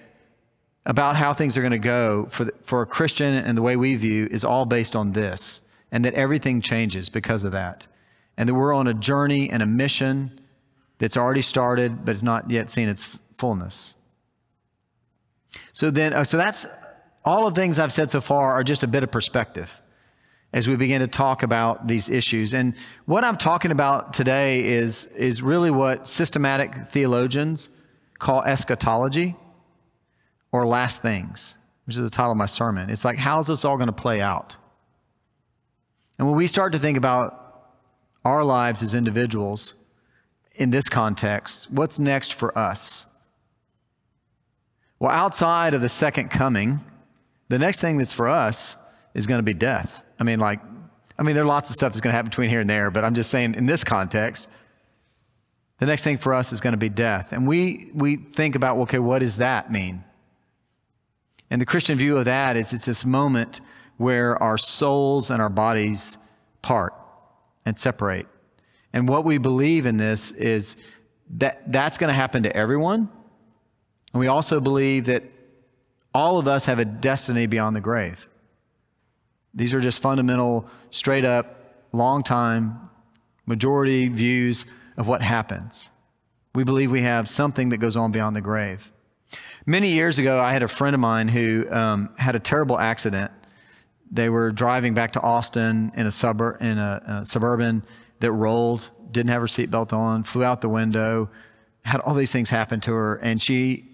about 0.85 1.15
how 1.15 1.33
things 1.33 1.57
are 1.57 1.61
going 1.61 1.71
to 1.71 1.77
go 1.77 2.25
for, 2.29 2.45
the, 2.45 2.53
for 2.61 2.81
a 2.81 2.85
Christian 2.85 3.33
and 3.33 3.57
the 3.57 3.61
way 3.61 3.75
we 3.75 3.95
view 3.95 4.27
is 4.29 4.43
all 4.43 4.65
based 4.65 4.95
on 4.95 5.13
this, 5.13 5.61
and 5.91 6.03
that 6.05 6.13
everything 6.13 6.61
changes 6.61 7.09
because 7.09 7.43
of 7.43 7.51
that 7.51 7.87
and 8.37 8.49
that 8.49 8.53
we're 8.53 8.73
on 8.73 8.87
a 8.87 8.93
journey 8.93 9.49
and 9.49 9.61
a 9.61 9.65
mission 9.65 10.39
that's 10.97 11.17
already 11.17 11.41
started 11.41 12.05
but 12.05 12.13
has 12.13 12.23
not 12.23 12.49
yet 12.49 12.69
seen 12.69 12.89
its 12.89 13.17
fullness. 13.35 13.95
So 15.73 15.91
then, 15.91 16.13
uh, 16.13 16.23
so 16.23 16.37
that's 16.37 16.65
all 17.25 17.47
of 17.47 17.53
the 17.53 17.61
things 17.61 17.79
I've 17.79 17.93
said 17.93 18.11
so 18.11 18.21
far 18.21 18.53
are 18.53 18.63
just 18.63 18.83
a 18.83 18.87
bit 18.87 19.03
of 19.03 19.11
perspective 19.11 19.81
as 20.51 20.67
we 20.67 20.75
begin 20.75 21.01
to 21.01 21.07
talk 21.07 21.41
about 21.41 21.87
these 21.87 22.09
issues. 22.09 22.53
And 22.53 22.75
what 23.05 23.23
I'm 23.23 23.37
talking 23.37 23.71
about 23.71 24.13
today 24.13 24.63
is, 24.63 25.05
is 25.05 25.41
really 25.41 25.71
what 25.71 26.07
systematic 26.07 26.73
theologians 26.75 27.69
call 28.23 28.43
eschatology 28.43 29.35
or 30.51 30.65
last 30.65 31.01
things, 31.01 31.57
which 31.85 31.97
is 31.97 32.03
the 32.03 32.09
title 32.09 32.31
of 32.31 32.37
my 32.37 32.45
sermon. 32.45 32.89
It's 32.89 33.05
like, 33.05 33.17
how's 33.17 33.47
this 33.47 33.65
all 33.65 33.77
going 33.77 33.87
to 33.87 33.93
play 33.93 34.21
out? 34.21 34.55
And 36.17 36.27
when 36.27 36.37
we 36.37 36.47
start 36.47 36.73
to 36.73 36.79
think 36.79 36.97
about 36.97 37.39
our 38.23 38.43
lives 38.43 38.81
as 38.81 38.93
individuals 38.93 39.75
in 40.55 40.69
this 40.69 40.87
context, 40.87 41.71
what's 41.71 41.99
next 41.99 42.33
for 42.33 42.57
us? 42.57 43.05
Well, 44.99 45.11
outside 45.11 45.73
of 45.73 45.81
the 45.81 45.89
second 45.89 46.29
coming, 46.29 46.79
the 47.49 47.59
next 47.59 47.81
thing 47.81 47.97
that's 47.97 48.13
for 48.13 48.29
us 48.29 48.77
is 49.13 49.27
going 49.27 49.39
to 49.39 49.43
be 49.43 49.53
death. 49.53 50.03
I 50.19 50.23
mean, 50.23 50.39
like, 50.39 50.61
I 51.19 51.23
mean, 51.23 51.35
there 51.35 51.43
are 51.43 51.47
lots 51.47 51.69
of 51.69 51.75
stuff 51.75 51.91
that's 51.93 52.01
going 52.01 52.13
to 52.13 52.15
happen 52.15 52.29
between 52.29 52.49
here 52.49 52.61
and 52.61 52.69
there, 52.69 52.89
but 52.89 53.03
I'm 53.03 53.13
just 53.13 53.29
saying 53.29 53.55
in 53.55 53.65
this 53.65 53.83
context, 53.83 54.47
the 55.79 55.85
next 55.85 56.03
thing 56.03 56.17
for 56.17 56.33
us 56.33 56.53
is 56.53 56.61
going 56.61 56.73
to 56.73 56.77
be 56.77 56.89
death. 56.89 57.33
And 57.33 57.47
we, 57.47 57.91
we 57.93 58.15
think 58.15 58.55
about, 58.55 58.77
okay, 58.77 58.99
what 58.99 59.19
does 59.19 59.37
that 59.37 59.71
mean? 59.71 60.03
And 61.49 61.61
the 61.61 61.65
Christian 61.65 61.97
view 61.97 62.17
of 62.17 62.25
that 62.25 62.55
is 62.55 62.73
it's 62.73 62.85
this 62.85 63.05
moment 63.05 63.61
where 63.97 64.41
our 64.41 64.57
souls 64.57 65.29
and 65.29 65.41
our 65.41 65.49
bodies 65.49 66.17
part 66.61 66.93
and 67.65 67.77
separate. 67.77 68.27
And 68.91 69.07
what 69.07 69.25
we 69.25 69.37
believe 69.37 69.85
in 69.85 69.97
this 69.97 70.31
is 70.31 70.77
that 71.31 71.71
that's 71.71 71.97
going 71.97 72.09
to 72.09 72.13
happen 72.13 72.43
to 72.43 72.55
everyone. 72.55 73.09
And 74.13 74.19
we 74.19 74.27
also 74.27 74.59
believe 74.59 75.05
that 75.05 75.23
all 76.13 76.37
of 76.37 76.47
us 76.47 76.65
have 76.65 76.79
a 76.79 76.85
destiny 76.85 77.47
beyond 77.47 77.75
the 77.75 77.81
grave. 77.81 78.29
These 79.53 79.73
are 79.73 79.81
just 79.81 79.99
fundamental, 79.99 80.67
straight 80.91 81.25
up, 81.25 81.87
long 81.91 82.23
time 82.23 82.89
majority 83.45 84.07
views 84.07 84.65
of 84.97 85.07
what 85.07 85.21
happens. 85.21 85.89
We 86.55 86.63
believe 86.63 86.91
we 86.91 87.01
have 87.01 87.27
something 87.27 87.69
that 87.69 87.77
goes 87.77 87.95
on 87.95 88.11
beyond 88.11 88.35
the 88.35 88.41
grave. 88.41 88.91
Many 89.65 89.89
years 89.89 90.19
ago, 90.19 90.39
I 90.39 90.53
had 90.53 90.61
a 90.61 90.67
friend 90.67 90.93
of 90.93 90.99
mine 90.99 91.27
who 91.27 91.65
um, 91.71 92.13
had 92.17 92.35
a 92.35 92.39
terrible 92.39 92.77
accident. 92.77 93.31
They 94.11 94.29
were 94.29 94.51
driving 94.51 94.93
back 94.93 95.13
to 95.13 95.21
Austin 95.21 95.91
in 95.95 96.05
a 96.05 96.11
suburb 96.11 96.61
in 96.61 96.77
a, 96.77 97.21
a 97.21 97.25
suburban 97.25 97.83
that 98.19 98.31
rolled, 98.31 98.91
didn't 99.11 99.29
have 99.31 99.41
her 99.41 99.47
seatbelt 99.47 99.93
on, 99.93 100.23
flew 100.23 100.43
out 100.43 100.61
the 100.61 100.69
window, 100.69 101.29
had 101.83 101.99
all 102.01 102.13
these 102.13 102.31
things 102.31 102.49
happen 102.49 102.79
to 102.81 102.93
her, 102.93 103.15
and 103.15 103.41
she 103.41 103.89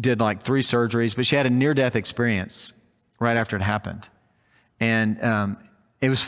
did 0.00 0.20
like 0.20 0.42
three 0.42 0.62
surgeries, 0.62 1.14
but 1.14 1.26
she 1.26 1.36
had 1.36 1.46
a 1.46 1.50
near 1.50 1.74
death 1.74 1.96
experience 1.96 2.72
right 3.18 3.36
after 3.36 3.56
it 3.56 3.62
happened. 3.62 4.08
And 4.78 5.22
um, 5.22 5.58
it 6.00 6.08
was, 6.08 6.22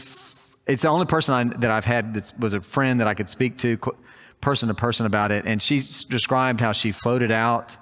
it's 0.66 0.82
the 0.82 0.88
only 0.88 1.06
person 1.06 1.34
I, 1.34 1.44
that 1.58 1.70
I've 1.70 1.84
had 1.84 2.14
that 2.14 2.32
was 2.38 2.54
a 2.54 2.60
friend 2.60 3.00
that 3.00 3.08
I 3.08 3.14
could 3.14 3.28
speak 3.28 3.58
to 3.58 3.78
person 4.40 4.68
to 4.68 4.74
person 4.74 5.06
about 5.06 5.32
it. 5.32 5.44
And 5.46 5.62
she 5.62 5.78
described 6.08 6.60
how 6.60 6.72
she 6.72 6.92
floated 6.92 7.30
out, 7.30 7.76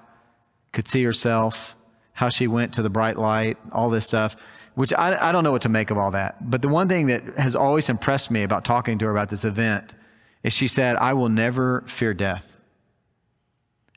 could 0.72 0.88
see 0.88 1.02
herself, 1.02 1.76
how 2.12 2.28
she 2.28 2.46
went 2.46 2.74
to 2.74 2.82
the 2.82 2.90
bright 2.90 3.18
light, 3.18 3.58
all 3.72 3.90
this 3.90 4.06
stuff, 4.06 4.36
which 4.74 4.92
I, 4.92 5.28
I 5.28 5.32
don't 5.32 5.44
know 5.44 5.52
what 5.52 5.62
to 5.62 5.68
make 5.68 5.90
of 5.90 5.98
all 5.98 6.12
that. 6.12 6.50
But 6.50 6.62
the 6.62 6.68
one 6.68 6.88
thing 6.88 7.06
that 7.06 7.38
has 7.38 7.56
always 7.56 7.88
impressed 7.88 8.30
me 8.30 8.42
about 8.42 8.64
talking 8.64 8.98
to 8.98 9.06
her 9.06 9.10
about 9.10 9.28
this 9.28 9.44
event 9.44 9.94
is 10.42 10.52
she 10.52 10.68
said, 10.68 10.96
I 10.96 11.14
will 11.14 11.28
never 11.28 11.82
fear 11.82 12.14
death. 12.14 12.58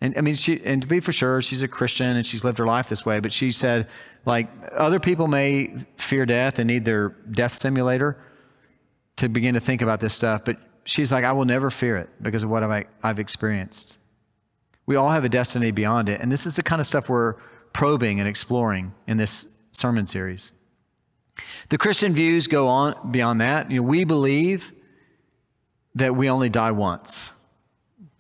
And 0.02 0.18
I 0.18 0.22
mean, 0.22 0.36
she, 0.36 0.62
and 0.66 0.82
to 0.82 0.88
be 0.88 1.00
for 1.00 1.14
sure, 1.14 1.42
she's 1.42 1.64
a 1.64 1.68
Christian 1.68 2.18
and 2.18 2.26
she's 2.26 2.44
lived 2.44 2.58
her 2.58 2.66
life 2.66 2.90
this 2.90 3.06
way, 3.06 3.22
but 3.22 3.32
she 3.32 3.54
said, 3.54 3.88
like, 4.26 4.50
other 4.74 5.00
people 5.00 5.28
may 5.28 5.74
fear 5.96 6.26
death 6.26 6.60
and 6.60 6.68
need 6.68 6.84
their 6.84 7.10
death 7.32 7.56
simulator 7.56 8.18
to 9.18 9.30
begin 9.30 9.54
to 9.54 9.60
think 9.60 9.82
about 9.82 10.00
this 10.00 10.14
stuff, 10.14 10.44
but 10.46 10.58
she's 10.86 11.12
like, 11.12 11.24
I 11.24 11.32
will 11.32 11.46
never 11.46 11.70
fear 11.70 11.98
it 11.98 12.10
because 12.22 12.44
of 12.44 12.50
what 12.50 12.64
I've, 13.04 13.20
experienced. 13.20 13.98
We 14.86 14.96
all 14.96 15.12
have 15.12 15.24
a 15.24 15.30
destiny 15.30 15.72
beyond 15.72 16.10
it. 16.10 16.20
And 16.20 16.32
this 16.32 16.46
is 16.46 16.56
the 16.56 16.64
kind 16.64 16.80
of 16.82 16.88
stuff 16.88 17.10
we're 17.10 17.36
probing 17.72 18.20
and 18.20 18.28
exploring 18.28 18.94
in 19.08 19.18
this 19.18 19.48
sermon 19.72 20.08
series. 20.08 20.52
The 21.70 21.78
Christian 21.78 22.14
views 22.14 22.48
go 22.48 22.68
on 22.68 23.12
beyond 23.12 23.42
that. 23.42 23.72
You 23.72 23.78
know, 23.78 23.88
we 23.88 24.04
believe 24.04 24.74
that 25.96 26.16
we 26.16 26.30
only 26.30 26.50
die 26.50 26.72
once. 26.72 27.34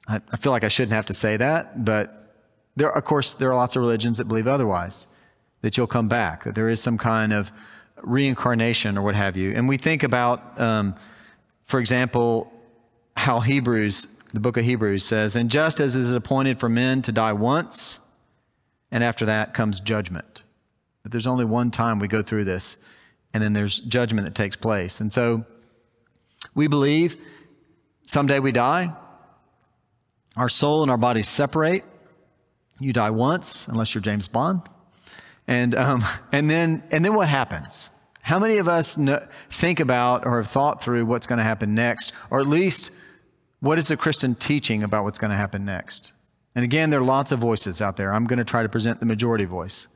I, 0.07 0.21
I 0.31 0.37
feel 0.37 0.51
like 0.51 0.63
I 0.63 0.67
shouldn't 0.67 0.93
have 0.93 1.05
to 1.07 1.13
say 1.13 1.37
that, 1.37 1.83
but 1.85 2.23
there, 2.75 2.89
of 2.89 3.03
course, 3.03 3.33
there 3.33 3.51
are 3.51 3.55
lots 3.55 3.75
of 3.75 3.81
religions 3.81 4.17
that 4.17 4.25
believe 4.25 4.47
otherwise, 4.47 5.05
that 5.61 5.77
you'll 5.77 5.87
come 5.87 6.07
back, 6.07 6.43
that 6.43 6.55
there 6.55 6.69
is 6.69 6.81
some 6.81 6.97
kind 6.97 7.33
of 7.33 7.51
reincarnation 8.03 8.97
or 8.97 9.01
what 9.01 9.15
have 9.15 9.37
you. 9.37 9.51
And 9.53 9.67
we 9.67 9.77
think 9.77 10.03
about, 10.03 10.59
um, 10.59 10.95
for 11.63 11.79
example, 11.79 12.51
how 13.15 13.39
Hebrews, 13.39 14.07
the 14.33 14.39
book 14.39 14.57
of 14.57 14.65
Hebrews 14.65 15.05
says, 15.05 15.35
and 15.35 15.49
just 15.49 15.79
as 15.79 15.95
it 15.95 16.01
is 16.01 16.13
appointed 16.13 16.59
for 16.59 16.69
men 16.69 17.01
to 17.03 17.11
die 17.11 17.33
once, 17.33 17.99
and 18.91 19.03
after 19.03 19.25
that 19.25 19.53
comes 19.53 19.79
judgment. 19.79 20.43
That 21.03 21.11
there's 21.11 21.27
only 21.27 21.45
one 21.45 21.71
time 21.71 21.99
we 21.99 22.07
go 22.07 22.21
through 22.21 22.43
this, 22.45 22.77
and 23.33 23.43
then 23.43 23.53
there's 23.53 23.79
judgment 23.79 24.25
that 24.25 24.35
takes 24.35 24.55
place. 24.55 24.99
And 24.99 25.11
so 25.11 25.45
we 26.55 26.67
believe 26.67 27.17
someday 28.05 28.39
we 28.39 28.51
die, 28.51 28.95
our 30.35 30.49
soul 30.49 30.81
and 30.81 30.91
our 30.91 30.97
bodies 30.97 31.27
separate. 31.27 31.83
You 32.79 32.93
die 32.93 33.11
once, 33.11 33.67
unless 33.67 33.93
you're 33.93 34.01
James 34.01 34.27
Bond. 34.27 34.61
And, 35.47 35.75
um, 35.75 36.03
and, 36.31 36.49
then, 36.49 36.83
and 36.91 37.03
then 37.03 37.13
what 37.13 37.29
happens? 37.29 37.89
How 38.23 38.39
many 38.39 38.57
of 38.57 38.69
us 38.69 38.97
know, 38.97 39.21
think 39.49 39.81
about 39.81 40.25
or 40.25 40.37
have 40.37 40.47
thought 40.47 40.81
through 40.81 41.05
what's 41.05 41.27
going 41.27 41.39
to 41.39 41.43
happen 41.43 41.75
next, 41.75 42.13
or 42.31 42.39
at 42.39 42.47
least 42.47 42.89
what 43.59 43.77
is 43.77 43.89
the 43.89 43.97
Christian 43.97 44.33
teaching 44.33 44.81
about 44.81 45.03
what's 45.03 45.19
going 45.19 45.31
to 45.31 45.37
happen 45.37 45.65
next? 45.65 46.13
And 46.55 46.63
again, 46.63 46.89
there 46.89 47.01
are 47.01 47.05
lots 47.05 47.33
of 47.33 47.39
voices 47.39 47.81
out 47.81 47.97
there. 47.97 48.13
I'm 48.13 48.23
going 48.23 48.37
to 48.39 48.45
try 48.45 48.63
to 48.63 48.69
present 48.69 49.01
the 49.01 49.05
majority 49.05 49.43
voice. 49.43 49.89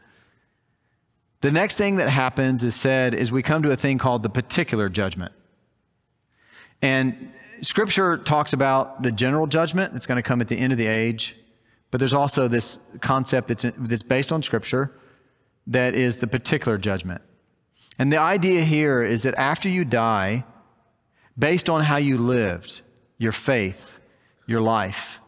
The 1.39 1.51
next 1.51 1.77
thing 1.77 1.95
that 1.97 2.09
happens 2.09 2.65
is 2.65 2.75
said 2.75 3.13
is 3.13 3.31
we 3.31 3.43
come 3.43 3.63
to 3.63 3.71
a 3.71 3.77
thing 3.77 3.97
called 3.97 4.23
the 4.23 4.29
particular 4.29 4.89
judgment. 4.89 5.31
And 6.81 7.31
Scripture 7.61 8.17
talks 8.17 8.51
about 8.51 9.03
the 9.03 9.11
general 9.11 9.47
judgment 9.47 9.93
that's 9.93 10.05
going 10.05 10.17
to 10.17 10.23
come 10.23 10.41
at 10.41 10.49
the 10.49 10.57
end 10.57 10.73
of 10.73 10.77
the 10.77 10.87
age, 10.87 11.33
but 11.91 11.99
there's 11.99 12.13
also 12.13 12.49
this 12.49 12.77
concept 12.99 13.47
that's, 13.47 13.63
that's 13.77 14.03
based 14.03 14.33
on 14.33 14.43
Scripture 14.43 14.91
that 15.67 15.95
is 15.95 16.19
the 16.19 16.27
particular 16.27 16.77
judgment. 16.77 17.21
And 17.99 18.11
the 18.11 18.19
idea 18.19 18.61
here 18.61 19.01
is 19.03 19.23
that 19.23 19.35
after 19.35 19.69
you 19.69 19.85
die, 19.85 20.45
based 21.37 21.69
on 21.69 21.83
how 21.83 21.97
you 21.97 22.17
lived, 22.17 22.81
your 23.17 23.31
faith, 23.31 23.99
your 24.45 24.61
life 24.61 25.19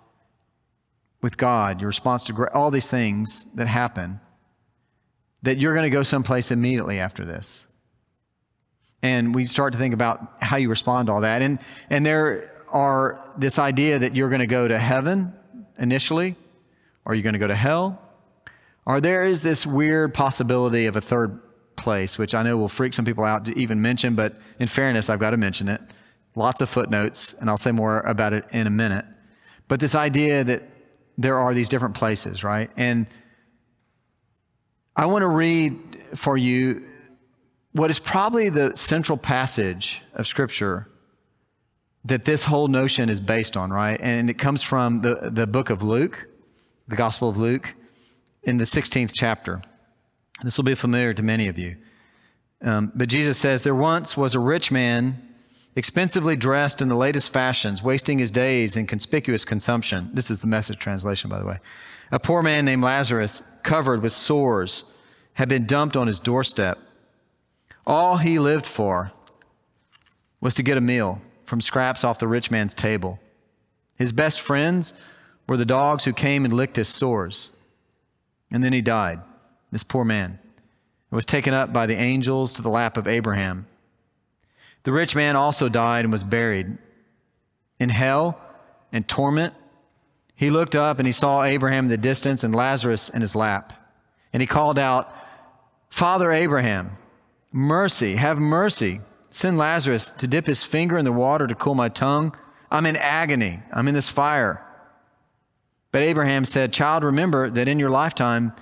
with 1.22 1.38
God, 1.38 1.82
your 1.82 1.88
response 1.88 2.24
to 2.26 2.54
all 2.54 2.72
these 2.72 2.90
things 2.90 3.46
that 3.56 3.68
happen, 3.68 4.20
that 5.42 5.58
you're 5.58 5.74
going 5.74 5.90
to 5.90 5.90
go 5.90 6.04
someplace 6.04 6.52
immediately 6.52 7.00
after 7.00 7.26
this 7.26 7.68
and 9.02 9.34
we 9.34 9.46
start 9.46 9.74
to 9.74 9.80
think 9.80 9.94
about 9.94 10.34
how 10.42 10.58
you 10.58 10.70
respond 10.70 11.08
to 11.08 11.14
all 11.14 11.22
that. 11.22 11.42
And, 11.42 11.60
and 11.90 12.06
there 12.06 12.52
are 12.70 13.34
this 13.38 13.58
idea 13.60 14.00
that 14.00 14.16
you're 14.16 14.30
going 14.30 14.42
to 14.42 14.48
go 14.48 14.68
to 14.68 14.78
heaven 14.78 15.34
initially, 15.78 16.36
or 17.06 17.16
you're 17.16 17.24
going 17.24 17.34
to 17.34 17.40
go 17.40 17.48
to 17.48 17.56
hell, 17.56 18.02
or 18.86 19.00
there 19.00 19.24
is 19.24 19.42
this 19.42 19.66
weird 19.66 20.14
possibility 20.14 20.86
of 20.86 20.96
a 20.96 21.02
third 21.02 21.40
place, 21.80 22.18
which 22.18 22.36
I 22.36 22.44
know 22.44 22.58
will 22.58 22.68
freak 22.68 22.94
some 22.94 23.06
people 23.06 23.24
out 23.24 23.46
to 23.46 23.58
even 23.58 23.82
mention, 23.82 24.16
but 24.16 24.40
in 24.60 24.68
fairness, 24.68 25.10
I've 25.10 25.20
got 25.20 25.32
to 25.32 25.38
mention 25.38 25.68
it. 25.68 25.82
Lots 26.36 26.62
of 26.62 26.70
footnotes, 26.70 27.34
and 27.40 27.50
I'll 27.50 27.58
say 27.58 27.72
more 27.72 28.02
about 28.02 28.34
it 28.34 28.46
in 28.52 28.68
a 28.68 28.70
minute. 28.70 29.06
But 29.68 29.80
this 29.80 29.96
idea 29.96 30.44
that 30.44 30.64
there 31.18 31.38
are 31.38 31.54
these 31.54 31.70
different 31.70 31.96
places, 31.96 32.44
right? 32.44 32.70
And 32.78 33.08
I 34.96 35.06
want 35.06 35.24
to 35.24 35.28
read 35.28 35.78
for 36.16 36.38
you 36.38 36.84
what 37.72 37.90
is 37.90 38.00
probably 38.00 38.50
the 38.50 38.76
central 38.76 39.18
passage 39.18 40.02
of 40.14 40.28
Scripture 40.28 40.90
that 42.06 42.26
this 42.26 42.44
whole 42.44 42.68
notion 42.68 43.10
is 43.10 43.20
based 43.20 43.58
on, 43.58 43.72
right? 43.72 44.00
And 44.02 44.30
it 44.30 44.38
comes 44.38 44.62
from 44.62 45.02
the, 45.02 45.30
the 45.32 45.46
book 45.46 45.70
of 45.70 45.84
Luke, 45.84 46.28
the 46.88 46.96
Gospel 46.96 47.30
of 47.30 47.38
Luke, 47.38 47.76
in 48.44 48.58
the 48.58 48.64
16th 48.64 49.12
chapter. 49.14 49.62
This 50.44 50.58
will 50.58 50.64
be 50.64 50.76
familiar 50.76 51.14
to 51.14 51.24
many 51.24 51.48
of 51.48 51.58
you. 51.58 51.76
Um, 52.62 52.92
but 52.96 53.10
Jesus 53.10 53.38
says, 53.38 53.64
There 53.64 53.76
once 53.76 54.18
was 54.18 54.36
a 54.36 54.40
rich 54.40 54.72
man, 54.72 55.22
expensively 55.76 56.36
dressed 56.36 56.82
in 56.82 56.90
the 56.90 56.96
latest 56.96 57.32
fashions, 57.32 57.84
wasting 57.84 58.20
his 58.20 58.32
days 58.32 58.76
in 58.76 58.88
conspicuous 58.88 59.46
consumption. 59.46 60.10
This 60.14 60.30
is 60.30 60.40
the 60.40 60.48
message 60.48 60.80
translation, 60.80 61.30
by 61.30 61.40
the 61.40 61.46
way. 61.46 61.58
A 62.12 62.20
poor 62.20 62.42
man 62.42 62.66
named 62.66 62.84
Lazarus, 62.84 63.44
covered 63.64 64.02
with 64.02 64.14
sores, 64.14 64.84
had 65.34 65.48
been 65.48 65.66
dumped 65.66 65.96
on 65.96 66.08
his 66.08 66.20
doorstep. 66.20 66.78
All 67.86 68.18
he 68.18 68.40
lived 68.40 68.66
for 68.66 69.12
was 70.42 70.56
to 70.56 70.64
get 70.64 70.78
a 70.78 70.82
meal 70.82 71.22
from 71.46 71.62
scraps 71.62 72.04
off 72.04 72.20
the 72.20 72.28
rich 72.28 72.52
man's 72.52 72.74
table. 72.74 73.20
His 73.98 74.12
best 74.12 74.42
friends 74.42 74.94
were 75.48 75.58
the 75.58 75.66
dogs 75.66 76.06
who 76.06 76.14
came 76.14 76.46
and 76.46 76.54
licked 76.54 76.78
his 76.78 76.88
sores. 76.88 77.52
And 78.52 78.64
then 78.64 78.74
he 78.74 78.82
died, 78.82 79.20
this 79.72 79.84
poor 79.84 80.04
man, 80.04 80.32
and 80.32 81.16
was 81.16 81.26
taken 81.26 81.54
up 81.54 81.72
by 81.72 81.86
the 81.86 81.96
angels 81.96 82.54
to 82.54 82.62
the 82.62 82.70
lap 82.70 82.98
of 82.98 83.08
Abraham. 83.08 83.68
The 84.84 84.92
rich 84.92 85.16
man 85.16 85.36
also 85.36 85.70
died 85.70 86.06
and 86.06 86.12
was 86.12 86.24
buried. 86.24 86.78
In 87.80 87.90
hell 87.90 88.40
and 88.92 89.08
torment, 89.08 89.54
he 90.36 90.50
looked 90.50 90.76
up 90.76 91.00
and 91.00 91.08
he 91.08 91.12
saw 91.12 91.44
Abraham 91.44 91.86
in 91.86 91.90
the 91.90 91.98
distance 91.98 92.44
and 92.44 92.56
Lazarus 92.56 93.10
in 93.10 93.22
his 93.22 93.36
lap. 93.36 93.74
And 94.32 94.42
he 94.42 94.48
called 94.48 94.80
out, 94.80 95.14
Father 95.90 96.32
Abraham, 96.32 96.92
Mercy, 97.52 98.16
have 98.16 98.38
mercy. 98.38 99.02
Send 99.32 99.58
Lazarus 99.58 100.12
to 100.14 100.28
dip 100.28 100.46
his 100.46 100.64
finger 100.64 100.98
in 100.98 101.06
the 101.06 101.12
water 101.12 101.48
to 101.48 101.56
cool 101.56 101.76
my 101.76 101.90
tongue. 101.90 102.36
I'm 102.72 102.86
in 102.86 102.96
agony. 102.98 103.60
I'm 103.74 103.88
in 103.88 103.94
this 103.94 104.10
fire. 104.10 104.64
But 105.92 106.04
Abraham 106.04 106.46
said, 106.46 106.74
Child, 106.74 107.04
remember 107.04 107.50
that 107.50 107.68
in 107.68 107.80
your 107.80 107.90
lifetime 107.90 108.54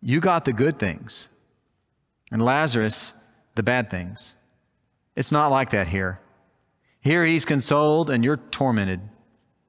you 0.00 0.20
got 0.20 0.44
the 0.44 0.52
good 0.52 0.78
things, 0.78 1.28
and 2.30 2.42
Lazarus 2.42 3.12
the 3.54 3.62
bad 3.62 3.90
things. 3.90 4.36
It's 5.16 5.32
not 5.32 5.48
like 5.48 5.70
that 5.70 5.88
here. 5.88 6.20
Here 7.00 7.24
he's 7.24 7.44
consoled 7.44 8.10
and 8.10 8.24
you're 8.24 8.36
tormented. 8.36 9.00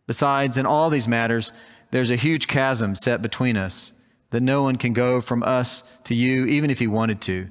Besides, 0.06 0.58
in 0.58 0.66
all 0.66 0.90
these 0.90 1.08
matters, 1.08 1.52
there's 1.92 2.12
a 2.12 2.16
huge 2.16 2.48
chasm 2.48 2.96
set 2.96 3.22
between 3.22 3.58
us 3.58 3.92
that 4.30 4.42
no 4.42 4.62
one 4.62 4.76
can 4.76 4.94
go 4.94 5.22
from 5.22 5.42
us 5.42 5.84
to 6.04 6.14
you, 6.14 6.46
even 6.46 6.70
if 6.70 6.80
he 6.80 6.88
wanted 6.88 7.22
to 7.22 7.50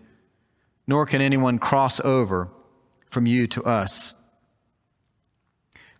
nor 0.88 1.04
can 1.04 1.20
anyone 1.20 1.58
cross 1.58 2.00
over 2.00 2.50
from 3.06 3.26
you 3.26 3.46
to 3.46 3.62
us. 3.62 4.14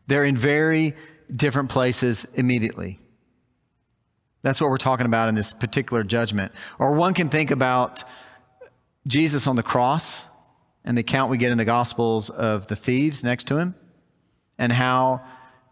They're 0.08 0.24
in 0.24 0.36
very 0.36 0.94
different 1.30 1.68
places 1.68 2.26
immediately. 2.34 2.98
That's 4.42 4.60
what 4.60 4.70
we're 4.70 4.76
talking 4.76 5.06
about 5.06 5.28
in 5.28 5.34
this 5.34 5.52
particular 5.52 6.04
judgment. 6.04 6.52
Or 6.78 6.94
one 6.94 7.12
can 7.14 7.28
think 7.28 7.50
about 7.50 8.04
Jesus 9.06 9.46
on 9.46 9.56
the 9.56 9.62
cross 9.62 10.26
and 10.84 10.96
the 10.96 11.00
account 11.00 11.30
we 11.30 11.38
get 11.38 11.50
in 11.50 11.58
the 11.58 11.64
Gospels 11.64 12.30
of 12.30 12.66
the 12.68 12.76
thieves 12.76 13.24
next 13.24 13.48
to 13.48 13.56
him. 13.58 13.74
and 14.58 14.72
how 14.72 15.22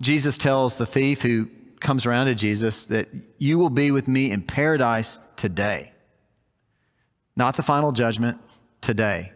Jesus 0.01 0.39
tells 0.39 0.77
the 0.77 0.87
thief 0.87 1.23
who 1.23 1.49
comes 1.81 2.07
around 2.07 2.27
to 2.27 2.35
Jesus 2.35 2.85
that 2.85 3.09
you 3.39 3.59
will 3.59 3.71
be 3.71 3.91
with 3.91 4.09
me 4.09 4.31
in 4.31 4.43
paradise 4.43 5.19
today. 5.37 5.93
Not 7.37 7.57
the 7.57 7.63
final 7.63 7.93
judgment, 7.93 8.39
today. 8.81 9.33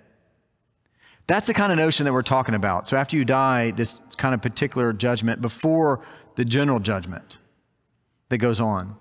That's 1.26 1.46
the 1.46 1.54
kind 1.54 1.70
of 1.70 1.78
notion 1.78 2.04
that 2.06 2.12
we're 2.12 2.22
talking 2.22 2.54
about. 2.54 2.86
So 2.86 2.96
after 2.96 3.16
you 3.16 3.24
die, 3.24 3.72
this 3.72 3.98
kind 4.16 4.34
of 4.34 4.42
particular 4.42 4.92
judgment 4.92 5.40
before 5.40 6.00
the 6.36 6.44
general 6.44 6.80
judgment 6.80 7.38
that 8.30 8.38
goes 8.38 8.58
on. 8.58 8.96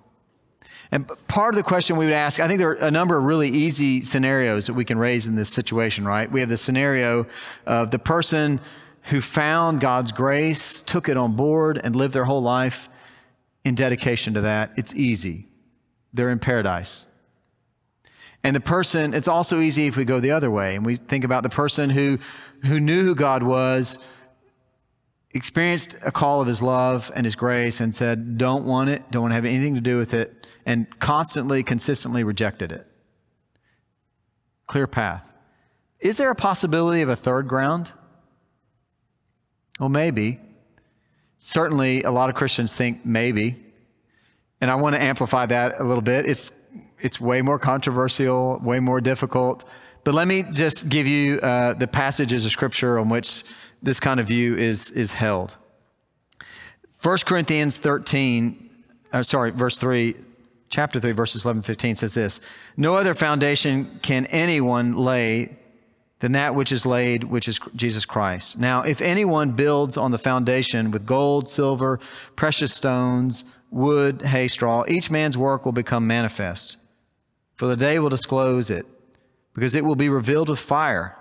And 0.91 1.08
part 1.27 1.53
of 1.53 1.58
the 1.58 1.63
question 1.63 1.98
we 1.98 2.05
would 2.05 2.13
ask, 2.13 2.39
I 2.39 2.48
think 2.48 2.60
there 2.60 2.72
are 2.72 2.75
a 2.75 2.91
number 2.91 3.15
of 3.15 3.24
really 3.24 3.50
easy 3.50 4.01
scenarios 4.01 4.65
that 4.65 4.74
we 4.74 4.86
can 4.86 4.98
raise 4.98 5.27
in 5.27 5.36
this 5.36 5.50
situation, 5.50 6.05
right? 6.05 6.31
We 6.31 6.39
have 6.39 6.50
the 6.50 6.58
scenario 6.58 7.27
of 7.67 7.91
the 7.91 8.00
person 8.00 8.60
who 9.03 9.22
found 9.22 9.81
God's 9.81 10.12
grace, 10.12 10.81
took 10.81 11.08
it 11.08 11.15
on 11.15 11.36
board, 11.36 11.79
and 11.84 11.96
lived 11.96 12.13
their 12.13 12.25
whole 12.25 12.41
life 12.41 12.89
in 13.63 13.75
dedication 13.75 14.34
to 14.34 14.41
that. 14.41 14.72
It's 14.77 14.96
easy. 14.96 15.46
They're 16.13 16.31
in 16.31 16.39
paradise. 16.39 17.05
And 18.43 18.55
the 18.55 18.62
person, 18.62 19.13
it's 19.13 19.27
also 19.27 19.60
easy 19.60 19.86
if 19.86 19.98
we 19.98 20.05
go 20.05 20.19
the 20.19 20.31
other 20.31 20.50
way 20.50 20.75
and 20.75 20.86
we 20.86 20.96
think 20.96 21.24
about 21.24 21.43
the 21.43 21.50
person 21.50 21.89
who, 21.89 22.17
who 22.65 22.79
knew 22.79 23.03
who 23.03 23.13
God 23.13 23.43
was, 23.43 24.00
experienced 25.33 25.95
a 26.01 26.12
call 26.12 26.41
of 26.41 26.48
his 26.48 26.62
love 26.62 27.12
and 27.15 27.25
his 27.25 27.36
grace, 27.36 27.79
and 27.79 27.93
said, 27.93 28.38
Don't 28.38 28.65
want 28.65 28.89
it, 28.89 29.09
don't 29.12 29.24
want 29.24 29.31
to 29.31 29.36
have 29.36 29.45
anything 29.45 29.75
to 29.75 29.81
do 29.81 29.98
with 29.98 30.13
it, 30.13 30.48
and 30.65 30.88
constantly, 31.00 31.63
consistently 31.63 32.24
rejected 32.24 32.71
it. 32.71 32.88
Clear 34.67 34.88
path. 34.88 35.33
Is 36.00 36.17
there 36.17 36.31
a 36.31 36.36
possibility 36.36 37.01
of 37.01 37.09
a 37.09 37.15
third 37.15 37.48
ground? 37.48 37.91
Well, 39.79 39.89
maybe. 39.89 40.39
Certainly, 41.39 42.03
a 42.03 42.12
lot 42.12 42.29
of 42.29 42.36
Christians 42.36 42.75
think 42.75 43.05
maybe. 43.05 43.63
And 44.62 44.69
I 44.69 44.75
want 44.75 44.95
to 44.95 45.01
amplify 45.01 45.45
that 45.45 45.79
a 45.79 45.83
little 45.83 46.01
bit. 46.01 46.25
It's, 46.25 46.51
it's 47.00 47.19
way 47.19 47.41
more 47.41 47.57
controversial, 47.57 48.59
way 48.62 48.79
more 48.79 49.00
difficult. 49.00 49.65
But 50.03 50.15
let 50.15 50.27
me 50.27 50.43
just 50.43 50.89
give 50.89 51.07
you 51.07 51.39
uh, 51.39 51.74
the 51.74 51.88
passages 51.88 52.45
of 52.45 52.51
Scripture 52.51 53.00
on 53.00 53.09
which 53.09 53.43
this 53.81 54.00
kind 54.00 54.19
of 54.19 54.27
view 54.27 54.55
is, 54.55 54.89
is 54.91 55.13
held. 55.13 55.57
1 57.01 57.17
Corinthians 57.25 57.77
13, 57.77 58.69
uh, 59.13 59.24
sorry, 59.24 59.51
verse 59.51 59.77
3 59.77 60.15
chapter 60.69 61.00
3, 61.00 61.12
verses 61.12 61.45
11 61.45 61.63
15 61.63 61.95
says 61.95 62.13
this 62.13 62.41
No 62.77 62.95
other 62.95 63.13
foundation 63.13 64.00
can 64.01 64.25
anyone 64.27 64.95
lay 64.95 65.57
than 66.19 66.33
that 66.33 66.53
which 66.53 66.71
is 66.71 66.86
laid, 66.86 67.24
which 67.24 67.48
is 67.48 67.59
Jesus 67.75 68.05
Christ. 68.05 68.59
Now, 68.59 68.81
if 68.83 69.01
anyone 69.01 69.51
builds 69.51 69.98
on 69.98 70.12
the 70.12 70.17
foundation 70.17 70.91
with 70.91 71.05
gold, 71.05 71.48
silver, 71.48 72.00
precious 72.36 72.74
stones, 72.74 73.45
wood, 73.71 74.24
hay, 74.24 74.48
straw, 74.48 74.83
each 74.88 75.09
man's 75.09 75.38
work 75.38 75.65
will 75.65 75.71
become 75.71 76.05
manifest. 76.05 76.77
For 77.55 77.67
the 77.67 77.77
day 77.77 78.00
will 78.00 78.09
disclose 78.09 78.69
it, 78.69 78.86
because 79.53 79.75
it 79.75 79.86
will 79.86 79.95
be 79.95 80.09
revealed 80.09 80.50
with 80.50 80.59
fire. 80.59 81.15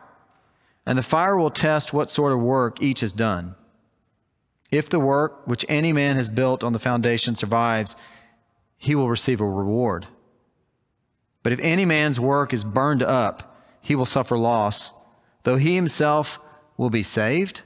And 0.89 0.97
the 0.97 1.03
fire 1.03 1.37
will 1.37 1.51
test 1.51 1.93
what 1.93 2.09
sort 2.09 2.33
of 2.33 2.41
work 2.41 2.81
each 2.81 3.01
has 3.01 3.13
done. 3.13 3.57
If 4.71 4.89
the 4.89 4.99
work 4.99 5.47
which 5.47 5.67
any 5.69 5.93
man 5.93 6.17
has 6.17 6.31
built 6.31 6.65
on 6.65 6.73
the 6.73 6.79
foundation 6.79 7.37
survives, 7.37 7.95
he 8.79 8.95
will 8.95 9.11
receive 9.11 9.43
a 9.43 9.47
reward. 9.47 10.07
But 11.43 11.53
if 11.53 11.61
any 11.61 11.85
man's 11.85 12.19
work 12.19 12.55
is 12.55 12.65
burned 12.65 13.03
up, 13.03 13.55
he 13.83 13.95
will 13.95 14.07
suffer 14.07 14.39
loss, 14.39 14.91
though 15.43 15.57
he 15.57 15.75
himself 15.75 16.41
will 16.79 16.89
be 16.89 17.03
saved, 17.03 17.61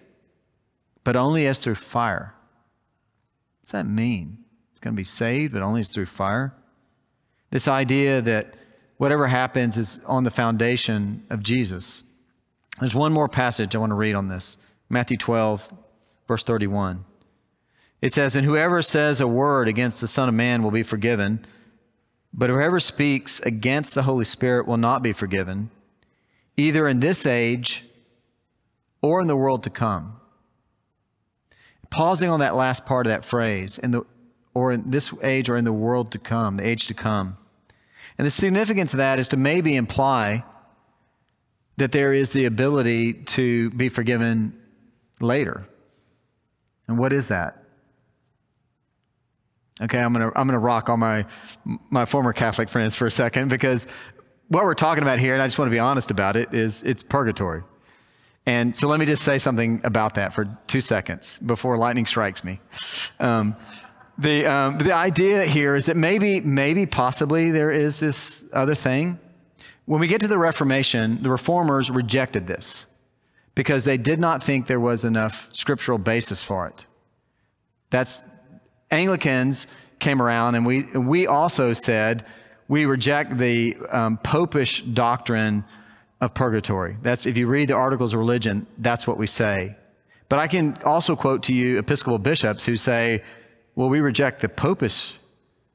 but 1.04 1.14
only 1.14 1.46
as 1.46 1.60
through 1.60 1.76
fire. 1.76 2.34
What 3.60 3.66
does 3.66 3.70
that 3.70 3.86
mean? 3.86 4.38
It's 4.72 4.80
going 4.80 4.94
to 4.94 5.00
be 5.00 5.04
saved, 5.04 5.52
but 5.52 5.62
only 5.62 5.82
as 5.82 5.92
through 5.92 6.06
fire? 6.06 6.56
This 7.50 7.68
idea 7.68 8.20
that 8.20 8.56
whatever 8.96 9.28
happens 9.28 9.76
is 9.76 10.00
on 10.06 10.24
the 10.24 10.30
foundation 10.32 11.24
of 11.30 11.44
Jesus. 11.44 12.02
There's 12.80 12.94
one 12.94 13.12
more 13.12 13.28
passage 13.28 13.74
I 13.74 13.78
want 13.78 13.90
to 13.90 13.96
read 13.96 14.14
on 14.14 14.28
this 14.28 14.56
Matthew 14.88 15.16
12, 15.16 15.72
verse 16.26 16.44
31. 16.44 17.04
It 18.00 18.12
says, 18.12 18.34
And 18.34 18.44
whoever 18.44 18.82
says 18.82 19.20
a 19.20 19.28
word 19.28 19.68
against 19.68 20.00
the 20.00 20.06
Son 20.06 20.28
of 20.28 20.34
Man 20.34 20.62
will 20.62 20.70
be 20.70 20.82
forgiven, 20.82 21.44
but 22.34 22.50
whoever 22.50 22.80
speaks 22.80 23.40
against 23.40 23.94
the 23.94 24.02
Holy 24.02 24.24
Spirit 24.24 24.66
will 24.66 24.76
not 24.76 25.02
be 25.02 25.12
forgiven, 25.12 25.70
either 26.56 26.88
in 26.88 27.00
this 27.00 27.26
age 27.26 27.84
or 29.02 29.20
in 29.20 29.28
the 29.28 29.36
world 29.36 29.62
to 29.64 29.70
come. 29.70 30.20
Pausing 31.90 32.30
on 32.30 32.40
that 32.40 32.56
last 32.56 32.86
part 32.86 33.06
of 33.06 33.12
that 33.12 33.24
phrase, 33.24 33.78
in 33.78 33.90
the, 33.90 34.02
or 34.54 34.72
in 34.72 34.90
this 34.90 35.12
age 35.22 35.48
or 35.48 35.56
in 35.56 35.64
the 35.64 35.72
world 35.72 36.10
to 36.12 36.18
come, 36.18 36.56
the 36.56 36.66
age 36.66 36.86
to 36.86 36.94
come. 36.94 37.36
And 38.18 38.26
the 38.26 38.30
significance 38.30 38.94
of 38.94 38.98
that 38.98 39.18
is 39.18 39.28
to 39.28 39.36
maybe 39.36 39.76
imply 39.76 40.44
that 41.76 41.92
there 41.92 42.12
is 42.12 42.32
the 42.32 42.44
ability 42.44 43.12
to 43.12 43.70
be 43.70 43.88
forgiven 43.88 44.58
later. 45.20 45.66
And 46.88 46.98
what 46.98 47.12
is 47.12 47.28
that? 47.28 47.62
Okay, 49.80 49.98
I'm 49.98 50.12
gonna 50.12 50.30
I'm 50.36 50.46
gonna 50.46 50.58
rock 50.58 50.90
all 50.90 50.96
my 50.96 51.24
my 51.90 52.04
former 52.04 52.32
Catholic 52.32 52.68
friends 52.68 52.94
for 52.94 53.06
a 53.06 53.10
second 53.10 53.48
because 53.48 53.86
what 54.48 54.64
we're 54.64 54.74
talking 54.74 55.02
about 55.02 55.18
here, 55.18 55.32
and 55.32 55.42
I 55.42 55.46
just 55.46 55.58
want 55.58 55.68
to 55.68 55.74
be 55.74 55.78
honest 55.78 56.10
about 56.10 56.36
it, 56.36 56.52
is 56.52 56.82
it's 56.82 57.02
purgatory. 57.02 57.62
And 58.44 58.76
so 58.76 58.88
let 58.88 59.00
me 59.00 59.06
just 59.06 59.22
say 59.22 59.38
something 59.38 59.80
about 59.84 60.14
that 60.14 60.32
for 60.34 60.58
two 60.66 60.80
seconds 60.80 61.38
before 61.38 61.78
lightning 61.78 62.06
strikes 62.06 62.44
me. 62.44 62.60
Um, 63.20 63.56
the 64.18 64.46
um, 64.46 64.78
the 64.78 64.92
idea 64.92 65.44
here 65.44 65.74
is 65.74 65.86
that 65.86 65.96
maybe 65.96 66.40
maybe 66.40 66.86
possibly 66.86 67.50
there 67.50 67.70
is 67.70 67.98
this 67.98 68.44
other 68.52 68.74
thing. 68.74 69.18
When 69.84 70.00
we 70.00 70.06
get 70.06 70.20
to 70.20 70.28
the 70.28 70.38
Reformation, 70.38 71.22
the 71.22 71.30
reformers 71.30 71.90
rejected 71.90 72.46
this 72.46 72.86
because 73.54 73.84
they 73.84 73.96
did 73.96 74.20
not 74.20 74.42
think 74.42 74.66
there 74.66 74.80
was 74.80 75.04
enough 75.04 75.50
scriptural 75.52 75.98
basis 75.98 76.42
for 76.42 76.66
it. 76.68 76.86
That's 77.90 78.22
Anglicans 78.90 79.66
came 79.98 80.22
around 80.22 80.54
and 80.54 80.64
we, 80.64 80.82
we 80.84 81.26
also 81.26 81.72
said 81.72 82.24
we 82.68 82.86
reject 82.86 83.38
the 83.38 83.76
um, 83.90 84.16
popish 84.18 84.82
doctrine 84.82 85.64
of 86.20 86.32
purgatory. 86.32 86.96
That's 87.02 87.26
if 87.26 87.36
you 87.36 87.46
read 87.48 87.68
the 87.68 87.74
Articles 87.74 88.14
of 88.14 88.20
Religion, 88.20 88.66
that's 88.78 89.06
what 89.06 89.18
we 89.18 89.26
say. 89.26 89.76
But 90.28 90.38
I 90.38 90.46
can 90.46 90.78
also 90.84 91.16
quote 91.16 91.42
to 91.44 91.52
you 91.52 91.78
Episcopal 91.78 92.18
bishops 92.18 92.64
who 92.64 92.76
say, 92.76 93.22
well, 93.74 93.88
we 93.88 94.00
reject 94.00 94.40
the 94.40 94.48
popish 94.48 95.14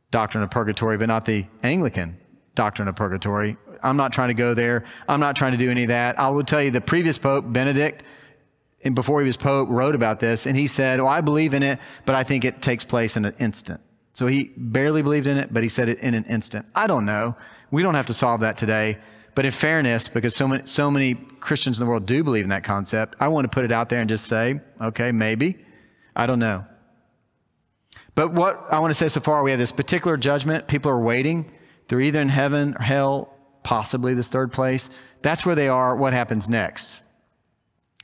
doctrine 0.10 0.44
of 0.44 0.50
purgatory, 0.50 0.98
but 0.98 1.08
not 1.08 1.26
the 1.26 1.46
Anglican 1.62 2.18
doctrine 2.56 2.88
of 2.88 2.96
purgatory. 2.96 3.58
I'm 3.84 3.98
not 3.98 4.14
trying 4.14 4.30
to 4.30 4.34
go 4.34 4.54
there. 4.54 4.84
I'm 5.08 5.20
not 5.20 5.36
trying 5.36 5.54
to 5.54 5.58
do 5.58 5.70
any 5.70 5.84
of 5.84 5.90
that. 5.90 6.20
I 6.20 6.30
will 6.30 6.44
tell 6.44 6.62
you 6.62 6.72
the 6.72 6.82
previous 6.82 7.18
Pope, 7.18 7.46
Benedict, 7.48 8.04
and 8.84 8.96
before 8.96 9.22
he 9.22 9.28
was 9.28 9.38
Pope, 9.38 9.70
wrote 9.70 9.96
about 9.96 10.20
this, 10.20 10.46
and 10.46 10.56
he 10.56 10.68
said, 10.68 11.00
Oh, 11.00 11.08
I 11.08 11.22
believe 11.22 11.54
in 11.54 11.64
it, 11.64 11.80
but 12.06 12.16
I 12.16 12.24
think 12.24 12.46
it 12.46 12.62
takes 12.62 12.84
place 12.84 13.18
in 13.18 13.26
an 13.26 13.34
instant. 13.40 13.82
So 14.14 14.28
he 14.28 14.52
barely 14.58 15.02
believed 15.02 15.28
in 15.28 15.38
it, 15.38 15.54
but 15.54 15.62
he 15.62 15.70
said 15.70 15.90
it 15.90 16.00
in 16.00 16.14
an 16.14 16.24
instant. 16.26 16.66
I 16.76 16.88
don't 16.88 17.06
know. 17.06 17.36
We 17.70 17.84
don't 17.84 17.96
have 17.96 18.08
to 18.08 18.14
solve 18.14 18.42
that 18.42 18.58
today. 18.58 18.98
But 19.36 19.46
in 19.46 19.52
fairness, 19.52 20.08
because 20.08 20.36
so 20.36 20.48
many, 20.48 20.66
so 20.66 20.90
many 20.90 21.14
Christians 21.14 21.78
in 21.78 21.86
the 21.86 21.90
world 21.90 22.08
do 22.08 22.24
believe 22.24 22.44
in 22.44 22.50
that 22.50 22.64
concept, 22.64 23.16
I 23.20 23.28
want 23.28 23.46
to 23.46 23.50
put 23.50 23.66
it 23.66 23.72
out 23.72 23.90
there 23.90 24.00
and 24.00 24.10
just 24.10 24.26
say, 24.26 24.60
okay, 24.82 25.12
maybe. 25.12 25.58
I 26.16 26.26
don't 26.26 26.40
know. 26.40 26.66
But 28.16 28.34
what 28.34 28.66
I 28.72 28.80
want 28.80 28.90
to 28.90 28.96
say 28.96 29.08
so 29.10 29.20
far, 29.20 29.44
we 29.44 29.52
have 29.52 29.60
this 29.60 29.72
particular 29.72 30.18
judgment. 30.18 30.68
People 30.68 30.90
are 30.90 31.00
waiting. 31.00 31.52
They're 31.88 32.02
either 32.02 32.20
in 32.20 32.30
heaven 32.30 32.76
or 32.76 32.82
hell, 32.82 33.37
possibly 33.68 34.14
this 34.14 34.30
third 34.30 34.50
place. 34.50 34.90
That's 35.22 35.46
where 35.46 35.54
they 35.54 35.68
are. 35.68 35.94
What 35.94 36.14
happens 36.14 36.48
next? 36.48 37.04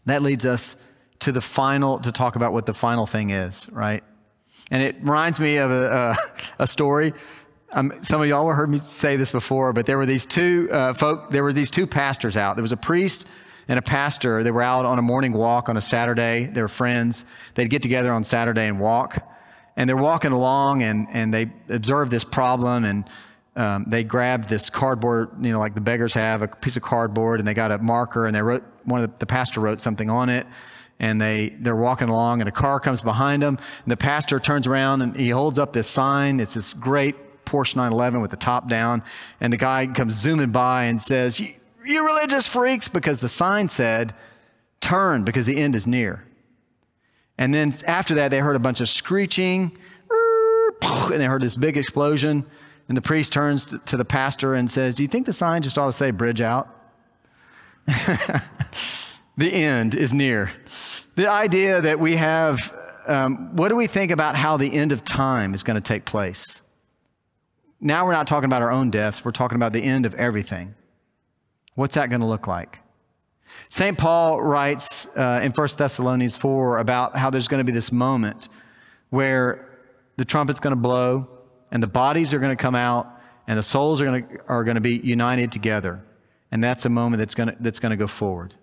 That 0.06 0.22
leads 0.22 0.46
us 0.46 0.76
to 1.20 1.32
the 1.32 1.40
final, 1.40 2.00
to 2.00 2.12
talk 2.12 2.36
about 2.36 2.52
what 2.52 2.66
the 2.66 2.74
final 2.74 3.06
thing 3.06 3.30
is, 3.30 3.70
right? 3.72 4.04
And 4.72 4.84
it 4.84 4.98
reminds 5.00 5.40
me 5.40 5.56
of 5.60 5.72
a, 5.72 6.18
a, 6.60 6.64
a 6.64 6.68
story. 6.68 7.14
Um, 7.72 7.94
some 8.04 8.22
of 8.22 8.28
y'all 8.28 8.46
have 8.46 8.58
heard 8.58 8.70
me 8.70 8.80
say 8.80 9.16
this 9.16 9.32
before, 9.32 9.72
but 9.72 9.86
there 9.86 9.98
were 9.98 10.06
these 10.06 10.26
two 10.26 10.68
uh, 10.70 10.92
folk, 10.92 11.32
there 11.32 11.44
were 11.44 11.54
these 11.54 11.72
two 11.72 11.88
pastors 11.88 12.36
out. 12.36 12.58
There 12.58 12.62
was 12.62 12.74
a 12.74 12.78
priest 12.78 13.26
and 13.70 13.80
a 13.80 13.82
pastor. 13.82 14.44
They 14.44 14.52
were 14.52 14.62
out 14.62 14.86
on 14.86 15.00
a 15.00 15.02
morning 15.02 15.32
walk 15.32 15.70
on 15.70 15.78
a 15.78 15.82
Saturday. 15.82 16.44
They 16.44 16.62
were 16.62 16.68
friends. 16.68 17.24
They'd 17.56 17.70
get 17.70 17.82
together 17.82 18.12
on 18.12 18.26
Saturday 18.26 18.68
and 18.68 18.82
walk. 18.82 19.26
And 19.78 19.90
they're 19.90 19.96
walking 19.96 20.34
along 20.34 20.84
and, 20.84 21.08
and 21.14 21.34
they 21.34 21.50
observed 21.70 22.12
this 22.12 22.26
problem 22.26 22.84
and 22.84 23.08
um, 23.56 23.86
they 23.88 24.04
grabbed 24.04 24.50
this 24.50 24.70
cardboard, 24.70 25.30
you 25.40 25.52
know, 25.52 25.60
like 25.60 25.76
the 25.76 25.82
beggars 25.82 26.14
have, 26.14 26.42
a 26.42 26.48
piece 26.48 26.76
of 26.76 26.82
cardboard, 26.82 27.40
and 27.40 27.48
they 27.48 27.54
got 27.54 27.72
a 27.72 27.78
marker, 27.78 28.26
and 28.26 28.36
they 28.36 28.42
wrote 28.42 28.64
one 28.84 29.04
of 29.04 29.12
the, 29.12 29.16
the 29.20 29.26
pastor 29.26 29.60
wrote 29.60 29.80
something 29.80 30.10
on 30.10 30.30
it, 30.30 30.48
and 31.00 31.22
they 31.22 31.50
they're 31.60 31.76
walking 31.76 32.10
along, 32.10 32.42
and 32.42 32.50
a 32.50 32.52
car 32.52 32.80
comes 32.80 33.02
behind 33.02 33.44
them, 33.44 33.58
and 33.84 33.92
the 33.92 33.98
pastor 33.98 34.40
turns 34.40 34.66
around 34.66 35.02
and 35.02 35.16
he 35.16 35.30
holds 35.30 35.60
up 35.60 35.74
this 35.74 35.88
sign. 35.88 36.40
It's 36.40 36.56
this 36.56 36.74
great 36.74 37.46
Porsche 37.46 37.76
911 37.76 38.22
with 38.22 38.32
the 38.32 38.38
top 38.38 38.68
down, 38.68 39.04
and 39.40 39.54
the 39.54 39.58
guy 39.58 39.86
comes 39.86 40.16
zooming 40.16 40.52
by 40.52 40.86
and 40.86 41.00
says, 41.00 41.40
"You, 41.40 41.54
you 41.86 42.06
religious 42.06 42.48
freaks," 42.48 42.88
because 42.88 43.20
the 43.20 43.30
sign 43.30 43.70
said, 43.70 44.16
"Turn, 44.82 45.24
because 45.24 45.46
the 45.46 45.58
end 45.58 45.76
is 45.76 45.86
near." 45.86 46.24
And 47.38 47.54
then 47.54 47.74
after 47.86 48.16
that, 48.16 48.32
they 48.32 48.40
heard 48.40 48.56
a 48.56 48.60
bunch 48.60 48.82
of 48.82 48.90
screeching, 48.90 49.78
and 50.82 51.20
they 51.20 51.26
heard 51.26 51.42
this 51.42 51.58
big 51.58 51.78
explosion. 51.78 52.46
And 52.88 52.98
the 52.98 53.02
priest 53.02 53.32
turns 53.32 53.66
to 53.66 53.98
the 53.98 54.06
pastor 54.06 54.56
and 54.56 54.70
says, 54.70 54.96
Do 54.96 55.04
you 55.04 55.10
think 55.10 55.26
the 55.26 55.34
sign 55.34 55.62
just 55.62 55.78
ought 55.78 55.86
to 55.86 55.92
say 55.92 56.12
bridge 56.12 56.42
out? 56.42 56.70
the 59.38 59.52
end 59.52 59.96
is 59.96 60.14
near. 60.14 60.52
The 61.16 61.30
idea 61.30 61.82
that 61.82 62.00
we 62.00 62.16
have, 62.16 62.74
um, 63.08 63.56
what 63.56 63.70
do 63.70 63.76
we 63.76 63.88
think 63.88 64.12
about 64.12 64.36
how 64.36 64.58
the 64.58 64.74
end 64.74 64.92
of 64.92 65.04
time 65.06 65.54
is 65.54 65.64
going 65.64 65.76
to 65.76 65.82
take 65.82 66.06
place? 66.06 66.62
Now 67.80 68.06
we're 68.06 68.14
not 68.14 68.28
talking 68.28 68.46
about 68.46 68.62
our 68.62 68.72
own 68.72 68.90
death, 68.90 69.26
we're 69.26 69.32
talking 69.32 69.58
about 69.58 69.74
the 69.74 69.84
end 69.84 70.06
of 70.06 70.16
everything. 70.16 70.76
What's 71.76 71.96
that 71.96 72.10
going 72.10 72.22
to 72.22 72.28
look 72.28 72.48
like? 72.48 72.80
St. 73.70 73.98
Paul 73.98 74.42
writes 74.42 75.06
uh, 75.18 75.42
in 75.44 75.52
1 75.52 75.68
Thessalonians 75.78 76.38
4 76.38 76.80
about 76.80 77.18
how 77.18 77.30
there's 77.30 77.48
going 77.48 77.60
to 77.60 77.66
be 77.66 77.74
this 77.74 77.92
moment 77.92 78.48
where 79.10 79.70
the 80.16 80.26
trumpet's 80.26 80.60
going 80.60 80.76
to 80.76 80.80
blow 80.80 81.28
and 81.74 81.82
the 81.82 81.88
bodies 81.88 82.34
are 82.34 82.40
going 82.40 82.56
to 82.56 82.62
come 82.62 82.76
out 82.76 83.20
and 83.48 83.58
the 83.58 83.64
souls 83.64 84.00
are 84.00 84.06
going 84.06 84.28
to, 84.28 84.40
are 84.48 84.64
going 84.64 84.76
to 84.76 84.82
be 84.82 84.98
united 84.98 85.52
together. 85.52 86.02
And 86.52 86.64
that's 86.64 86.86
a 86.86 86.90
moment 86.90 87.18
that's 87.18 87.34
going 87.34 87.50
to, 87.50 87.56
that's 87.60 87.80
going 87.80 87.90
to 87.90 87.98
go 87.98 88.06
forward. 88.06 88.54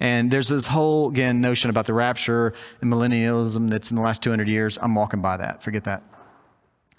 And 0.00 0.28
there's 0.28 0.48
this 0.48 0.66
whole, 0.66 1.08
again, 1.08 1.40
notion 1.40 1.70
about 1.70 1.86
the 1.86 1.94
rapture 1.94 2.54
and 2.80 2.92
millennialism 2.92 3.70
that's 3.70 3.90
in 3.90 3.96
the 3.96 4.02
last 4.02 4.20
200 4.20 4.48
years. 4.48 4.78
I'm 4.82 4.96
walking 4.96 5.22
by 5.22 5.36
that. 5.36 5.62
Forget 5.62 5.84
that. 5.84 6.02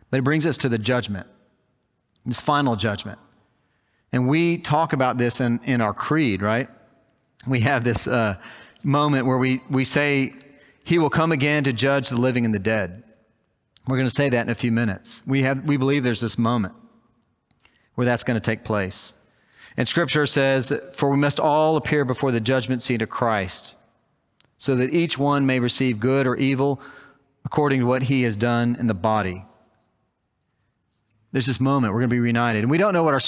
But 0.09 0.19
it 0.19 0.23
brings 0.23 0.45
us 0.45 0.57
to 0.59 0.69
the 0.69 0.77
judgment, 0.77 1.27
this 2.25 2.39
final 2.39 2.77
judgment. 2.77 3.19
And 4.13 4.29
we 4.29 4.57
talk 4.57 4.93
about 4.93 5.17
this 5.17 5.41
in, 5.41 5.59
in 5.65 5.81
our 5.81 5.93
creed, 5.93 6.41
right? 6.41 6.69
We 7.45 7.59
have 7.59 7.83
this 7.83 8.07
uh, 8.07 8.37
moment 8.83 9.27
where 9.27 9.37
we, 9.37 9.61
we 9.69 9.83
say, 9.83 10.33
He 10.85 10.97
will 10.97 11.09
come 11.09 11.33
again 11.33 11.65
to 11.65 11.73
judge 11.73 12.07
the 12.07 12.15
living 12.17 12.45
and 12.45 12.53
the 12.53 12.59
dead. 12.59 13.03
We're 13.87 13.97
going 13.97 14.09
to 14.09 14.15
say 14.15 14.29
that 14.29 14.45
in 14.45 14.49
a 14.49 14.55
few 14.55 14.71
minutes. 14.71 15.21
We, 15.25 15.41
have, 15.41 15.63
we 15.65 15.77
believe 15.77 16.03
there's 16.03 16.21
this 16.21 16.37
moment 16.37 16.73
where 17.95 18.05
that's 18.05 18.23
going 18.23 18.39
to 18.39 18.41
take 18.41 18.63
place. 18.63 19.13
And 19.75 19.87
Scripture 19.87 20.25
says, 20.25 20.73
For 20.93 21.09
we 21.09 21.17
must 21.17 21.39
all 21.39 21.75
appear 21.77 22.05
before 22.05 22.31
the 22.31 22.39
judgment 22.39 22.81
seat 22.81 23.01
of 23.01 23.09
Christ, 23.09 23.75
so 24.57 24.75
that 24.75 24.93
each 24.93 25.17
one 25.17 25.45
may 25.45 25.59
receive 25.59 25.99
good 25.99 26.27
or 26.27 26.35
evil 26.35 26.79
according 27.45 27.81
to 27.81 27.85
what 27.85 28.03
he 28.03 28.23
has 28.23 28.35
done 28.35 28.77
in 28.79 28.87
the 28.87 28.93
body 28.93 29.43
there's 31.33 31.47
this 31.47 31.59
moment 31.59 31.93
we're 31.93 31.99
going 31.99 32.09
to 32.09 32.15
be 32.15 32.21
reunited. 32.21 32.63
And 32.63 32.71
we 32.71 32.77
don't 32.77 32.93
know 32.93 33.03
what 33.03 33.13
our 33.13 33.19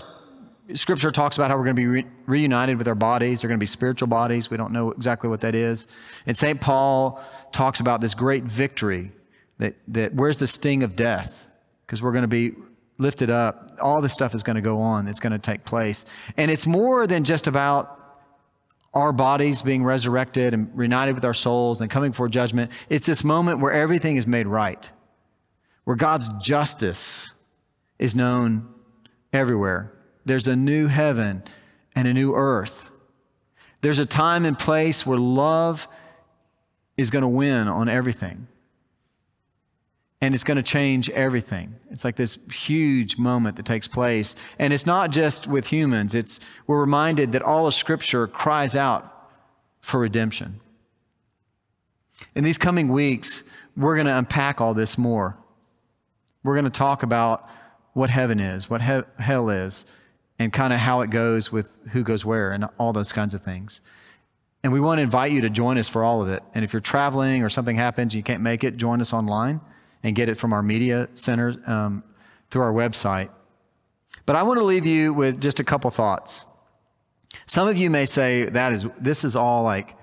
scripture 0.74 1.12
talks 1.12 1.38
about 1.38 1.50
how 1.50 1.58
we're 1.58 1.66
going 1.66 1.76
to 1.76 1.82
be 1.82 1.88
re- 1.88 2.06
reunited 2.28 2.78
with 2.78 2.88
our 2.88 2.96
bodies. 2.96 3.42
They're 3.42 3.50
going 3.50 3.60
to 3.60 3.64
be 3.64 3.68
spiritual 3.68 4.08
bodies. 4.08 4.50
We 4.50 4.58
don't 4.58 4.72
know 4.72 4.92
exactly 4.92 5.30
what 5.30 5.42
that 5.42 5.56
is. 5.56 5.88
And 6.26 6.38
St. 6.38 6.62
Paul 6.62 7.22
talks 7.52 7.80
about 7.82 8.00
this 8.00 8.14
great 8.14 8.44
victory 8.44 9.12
that, 9.58 9.76
that 9.90 10.14
where's 10.14 10.38
the 10.38 10.48
sting 10.48 10.84
of 10.84 10.96
death? 10.96 11.50
Because 11.86 12.02
we're 12.02 12.12
going 12.12 12.24
to 12.24 12.28
be 12.28 12.52
lifted 12.98 13.30
up. 13.30 13.72
All 13.82 14.02
this 14.02 14.14
stuff 14.14 14.36
is 14.36 14.44
going 14.44 14.56
to 14.56 14.62
go 14.62 14.80
on. 14.80 15.08
It's 15.08 15.20
going 15.20 15.34
to 15.34 15.40
take 15.40 15.66
place. 15.66 16.06
And 16.38 16.50
it's 16.50 16.66
more 16.66 17.08
than 17.08 17.24
just 17.24 17.48
about 17.48 17.92
our 18.94 19.12
bodies 19.12 19.62
being 19.62 19.84
resurrected 19.84 20.54
and 20.54 20.76
reunited 20.76 21.16
with 21.16 21.26
our 21.26 21.34
souls 21.34 21.82
and 21.82 21.92
coming 21.92 22.14
for 22.14 22.30
judgment. 22.30 22.72
It's 22.90 23.06
this 23.06 23.24
moment 23.24 23.60
where 23.60 23.74
everything 23.74 24.16
is 24.16 24.26
made 24.26 24.48
right, 24.48 24.90
where 25.84 25.98
God's 25.98 26.30
justice 26.42 27.34
is 28.00 28.16
known 28.16 28.74
everywhere. 29.34 29.92
There's 30.24 30.48
a 30.48 30.56
new 30.56 30.88
heaven 30.88 31.44
and 31.94 32.08
a 32.08 32.14
new 32.14 32.34
earth. 32.34 32.92
There's 33.82 34.00
a 34.00 34.06
time 34.06 34.46
and 34.46 34.58
place 34.58 35.06
where 35.06 35.20
love 35.20 35.88
is 36.98 37.10
going 37.10 37.22
to 37.22 37.28
win 37.28 37.68
on 37.68 37.90
everything. 37.90 38.48
And 40.22 40.34
it's 40.34 40.44
going 40.44 40.58
to 40.58 40.64
change 40.64 41.10
everything. 41.10 41.76
It's 41.92 42.04
like 42.06 42.16
this 42.16 42.40
huge 42.52 43.18
moment 43.18 43.58
that 43.58 43.66
takes 43.66 43.88
place. 43.88 44.34
And 44.58 44.72
it's 44.72 44.86
not 44.86 45.12
just 45.12 45.46
with 45.46 45.68
humans, 45.68 46.16
it's, 46.16 46.40
we're 46.68 46.80
reminded 46.80 47.34
that 47.34 47.42
all 47.42 47.68
of 47.68 47.74
Scripture 47.74 48.26
cries 48.26 48.76
out 48.76 49.12
for 49.82 50.00
redemption. 50.00 50.62
In 52.34 52.44
these 52.44 52.58
coming 52.58 52.88
weeks, 52.88 53.44
we're 53.76 53.96
going 53.96 54.08
to 54.08 54.18
unpack 54.18 54.62
all 54.62 54.74
this 54.74 54.98
more. 54.98 55.38
We're 56.44 56.56
going 56.56 56.66
to 56.66 56.72
talk 56.72 57.04
about 57.04 57.50
what 57.94 58.10
heaven 58.10 58.40
is, 58.40 58.70
what 58.70 58.82
he- 58.82 59.02
hell 59.20 59.50
is, 59.50 59.86
and 60.40 60.52
kind 60.52 60.74
of 60.74 60.80
how 60.80 61.02
it 61.02 61.10
goes 61.10 61.52
with 61.52 61.78
who 61.92 62.04
goes 62.04 62.26
where 62.26 62.52
and 62.52 62.66
all 62.78 62.94
those 62.94 63.12
kinds 63.12 63.34
of 63.34 63.42
things. 63.42 63.82
And 64.64 64.74
we 64.74 64.80
want 64.80 64.98
to 65.00 65.04
invite 65.04 65.32
you 65.32 65.42
to 65.42 65.50
join 65.50 65.78
us 65.78 65.88
for 65.88 66.04
all 66.04 66.22
of 66.22 66.30
it. 66.30 66.42
And 66.54 66.66
if 66.66 66.74
you're 66.74 66.80
traveling 66.80 67.44
or 67.44 67.50
something 67.50 67.76
happens, 67.76 68.14
and 68.14 68.16
you 68.16 68.24
can't 68.24 68.42
make 68.42 68.64
it, 68.64 68.78
join 68.78 69.02
us 69.02 69.14
online 69.14 69.62
and 70.06 70.16
get 70.16 70.30
it 70.30 70.36
from 70.36 70.54
our 70.54 70.62
media 70.62 71.10
center 71.16 71.56
um, 71.66 72.04
through 72.52 72.62
our 72.62 72.72
website. 72.72 73.30
But 74.28 74.36
I 74.36 74.44
want 74.44 74.60
to 74.60 74.64
leave 74.64 74.86
you 74.86 75.16
with 75.16 75.42
just 75.42 75.60
a 75.60 75.64
couple 75.64 75.90
thoughts. 75.90 76.46
Some 77.48 77.68
of 77.68 77.80
you 77.80 77.90
may 77.90 78.06
say 78.06 78.44
that 78.44 78.72
is 78.72 78.86
this 79.00 79.24
is 79.24 79.36
all 79.36 79.64
like, 79.64 79.96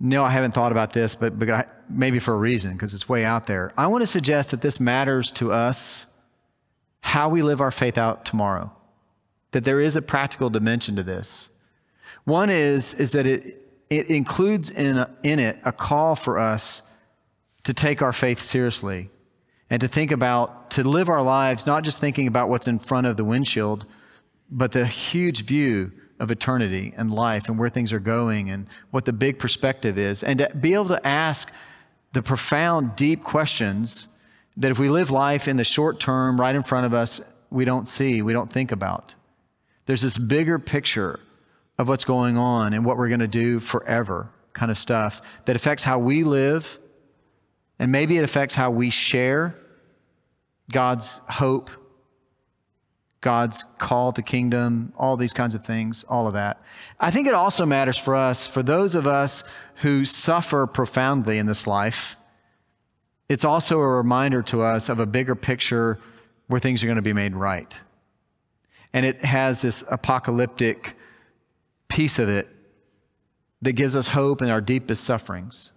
no, 0.00 0.24
I 0.24 0.30
haven't 0.30 0.52
thought 0.52 0.72
about 0.72 0.94
this, 0.94 1.14
but, 1.14 1.38
but 1.38 1.50
I, 1.50 1.66
maybe 1.90 2.18
for 2.18 2.32
a 2.32 2.38
reason 2.38 2.72
because 2.72 2.94
it's 2.94 3.10
way 3.10 3.22
out 3.22 3.46
there. 3.46 3.74
I 3.76 3.88
want 3.88 4.00
to 4.00 4.06
suggest 4.06 4.52
that 4.52 4.62
this 4.62 4.80
matters 4.80 5.30
to 5.32 5.52
us 5.52 6.06
how 7.02 7.28
we 7.28 7.42
live 7.42 7.60
our 7.60 7.70
faith 7.70 7.98
out 7.98 8.24
tomorrow. 8.24 8.72
That 9.50 9.64
there 9.64 9.80
is 9.80 9.96
a 9.96 10.02
practical 10.02 10.48
dimension 10.48 10.96
to 10.96 11.02
this. 11.02 11.50
One 12.24 12.48
is, 12.48 12.94
is 12.94 13.12
that 13.12 13.26
it, 13.26 13.64
it 13.90 14.08
includes 14.08 14.70
in, 14.70 14.96
a, 14.96 15.14
in 15.22 15.38
it 15.38 15.58
a 15.62 15.72
call 15.72 16.16
for 16.16 16.38
us 16.38 16.80
to 17.70 17.74
take 17.74 18.02
our 18.02 18.12
faith 18.12 18.42
seriously 18.42 19.08
and 19.70 19.80
to 19.80 19.86
think 19.86 20.10
about, 20.10 20.72
to 20.72 20.82
live 20.82 21.08
our 21.08 21.22
lives, 21.22 21.68
not 21.68 21.84
just 21.84 22.00
thinking 22.00 22.26
about 22.26 22.48
what's 22.48 22.66
in 22.66 22.80
front 22.80 23.06
of 23.06 23.16
the 23.16 23.22
windshield, 23.24 23.86
but 24.50 24.72
the 24.72 24.84
huge 24.84 25.44
view 25.44 25.92
of 26.18 26.32
eternity 26.32 26.92
and 26.96 27.14
life 27.14 27.48
and 27.48 27.60
where 27.60 27.68
things 27.68 27.92
are 27.92 28.00
going 28.00 28.50
and 28.50 28.66
what 28.90 29.04
the 29.04 29.12
big 29.12 29.38
perspective 29.38 29.98
is. 29.98 30.24
And 30.24 30.40
to 30.40 30.50
be 30.52 30.74
able 30.74 30.86
to 30.86 31.06
ask 31.06 31.52
the 32.12 32.24
profound, 32.24 32.96
deep 32.96 33.22
questions 33.22 34.08
that 34.56 34.72
if 34.72 34.80
we 34.80 34.88
live 34.88 35.12
life 35.12 35.46
in 35.46 35.56
the 35.56 35.62
short 35.62 36.00
term, 36.00 36.40
right 36.40 36.56
in 36.56 36.64
front 36.64 36.86
of 36.86 36.92
us, 36.92 37.20
we 37.50 37.64
don't 37.64 37.86
see, 37.86 38.20
we 38.20 38.32
don't 38.32 38.52
think 38.52 38.72
about. 38.72 39.14
There's 39.86 40.02
this 40.02 40.18
bigger 40.18 40.58
picture 40.58 41.20
of 41.78 41.86
what's 41.86 42.04
going 42.04 42.36
on 42.36 42.74
and 42.74 42.84
what 42.84 42.96
we're 42.96 43.06
going 43.06 43.20
to 43.20 43.28
do 43.28 43.60
forever 43.60 44.28
kind 44.54 44.72
of 44.72 44.76
stuff 44.76 45.44
that 45.44 45.54
affects 45.54 45.84
how 45.84 46.00
we 46.00 46.24
live, 46.24 46.80
and 47.80 47.90
maybe 47.90 48.16
it 48.16 48.22
affects 48.22 48.54
how 48.54 48.70
we 48.70 48.90
share 48.90 49.56
God's 50.70 51.20
hope, 51.28 51.72
God's 53.20 53.64
call 53.78 54.12
to 54.12 54.22
kingdom, 54.22 54.92
all 54.96 55.16
these 55.16 55.32
kinds 55.32 55.56
of 55.56 55.64
things, 55.64 56.04
all 56.08 56.28
of 56.28 56.34
that. 56.34 56.62
I 57.00 57.10
think 57.10 57.26
it 57.26 57.34
also 57.34 57.66
matters 57.66 57.98
for 57.98 58.14
us, 58.14 58.46
for 58.46 58.62
those 58.62 58.94
of 58.94 59.08
us 59.08 59.42
who 59.76 60.04
suffer 60.04 60.68
profoundly 60.68 61.38
in 61.38 61.46
this 61.46 61.66
life 61.66 62.14
it's 63.30 63.44
also 63.44 63.78
a 63.78 63.86
reminder 63.86 64.42
to 64.42 64.60
us 64.60 64.88
of 64.88 64.98
a 64.98 65.06
bigger 65.06 65.36
picture 65.36 66.00
where 66.48 66.58
things 66.58 66.82
are 66.82 66.88
going 66.88 66.96
to 66.96 67.02
be 67.02 67.12
made 67.12 67.36
right. 67.36 67.80
And 68.92 69.06
it 69.06 69.24
has 69.24 69.62
this 69.62 69.84
apocalyptic 69.88 70.96
piece 71.86 72.18
of 72.18 72.28
it 72.28 72.48
that 73.62 73.74
gives 73.74 73.94
us 73.94 74.08
hope 74.08 74.42
in 74.42 74.50
our 74.50 74.60
deepest 74.60 75.04
sufferings, 75.04 75.70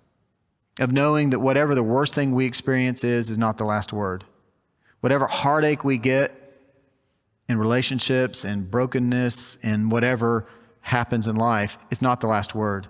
of 0.79 0.91
knowing 0.91 1.29
that 1.31 1.39
whatever 1.39 1.75
the 1.75 1.83
worst 1.83 2.15
thing 2.15 2.33
we 2.33 2.45
experience 2.45 3.03
is, 3.03 3.29
is 3.29 3.37
not 3.37 3.57
the 3.57 3.65
last 3.65 3.93
word. 3.93 4.23
Whatever 5.01 5.27
heartache 5.27 5.83
we 5.83 5.97
get 5.97 6.31
in 7.47 7.57
relationships 7.57 8.43
and 8.43 8.69
brokenness 8.69 9.57
and 9.63 9.91
whatever 9.91 10.47
happens 10.81 11.27
in 11.27 11.35
life, 11.35 11.77
it's 11.91 12.01
not 12.01 12.21
the 12.21 12.27
last 12.27 12.55
word. 12.55 12.87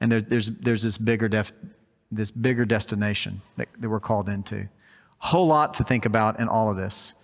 And 0.00 0.10
there, 0.10 0.20
there's, 0.20 0.50
there's 0.50 0.82
this 0.82 0.98
bigger 0.98 1.28
def, 1.28 1.52
this 2.10 2.30
bigger 2.30 2.64
destination 2.64 3.40
that, 3.56 3.68
that 3.78 3.88
we're 3.88 4.00
called 4.00 4.28
into. 4.28 4.68
Whole 5.18 5.46
lot 5.46 5.74
to 5.74 5.84
think 5.84 6.04
about 6.04 6.40
in 6.40 6.48
all 6.48 6.70
of 6.70 6.76
this. 6.76 7.14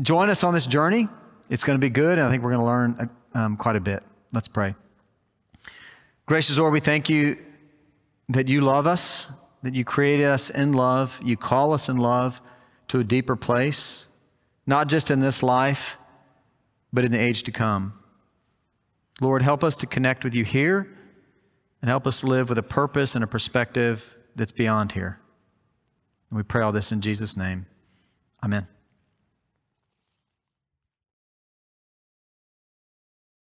Join 0.00 0.30
us 0.30 0.44
on 0.44 0.54
this 0.54 0.66
journey. 0.66 1.08
It's 1.50 1.64
going 1.64 1.78
to 1.78 1.84
be 1.84 1.90
good, 1.90 2.18
and 2.18 2.26
I 2.26 2.30
think 2.30 2.42
we're 2.42 2.52
going 2.52 2.60
to 2.60 2.66
learn 2.66 3.10
um, 3.34 3.56
quite 3.56 3.76
a 3.76 3.80
bit. 3.80 4.02
Let's 4.32 4.48
pray. 4.48 4.74
Gracious 6.26 6.56
Lord, 6.56 6.72
we 6.72 6.80
thank 6.80 7.10
you 7.10 7.36
that 8.28 8.48
you 8.48 8.60
love 8.60 8.86
us, 8.86 9.26
that 9.62 9.74
you 9.74 9.84
created 9.84 10.26
us 10.26 10.50
in 10.50 10.72
love, 10.72 11.20
you 11.22 11.36
call 11.36 11.72
us 11.72 11.88
in 11.88 11.96
love 11.96 12.40
to 12.88 13.00
a 13.00 13.04
deeper 13.04 13.36
place, 13.36 14.08
not 14.66 14.88
just 14.88 15.10
in 15.10 15.20
this 15.20 15.42
life, 15.42 15.96
but 16.92 17.04
in 17.04 17.12
the 17.12 17.20
age 17.20 17.42
to 17.44 17.52
come. 17.52 17.98
Lord, 19.20 19.42
help 19.42 19.62
us 19.62 19.76
to 19.78 19.86
connect 19.86 20.24
with 20.24 20.34
you 20.34 20.44
here 20.44 20.88
and 21.82 21.88
help 21.88 22.06
us 22.06 22.24
live 22.24 22.48
with 22.48 22.58
a 22.58 22.62
purpose 22.62 23.14
and 23.14 23.22
a 23.22 23.26
perspective 23.26 24.16
that's 24.36 24.52
beyond 24.52 24.92
here. 24.92 25.18
And 26.30 26.36
we 26.36 26.42
pray 26.42 26.62
all 26.62 26.72
this 26.72 26.92
in 26.92 27.00
Jesus' 27.00 27.36
name. 27.36 27.66
Amen. 28.42 28.73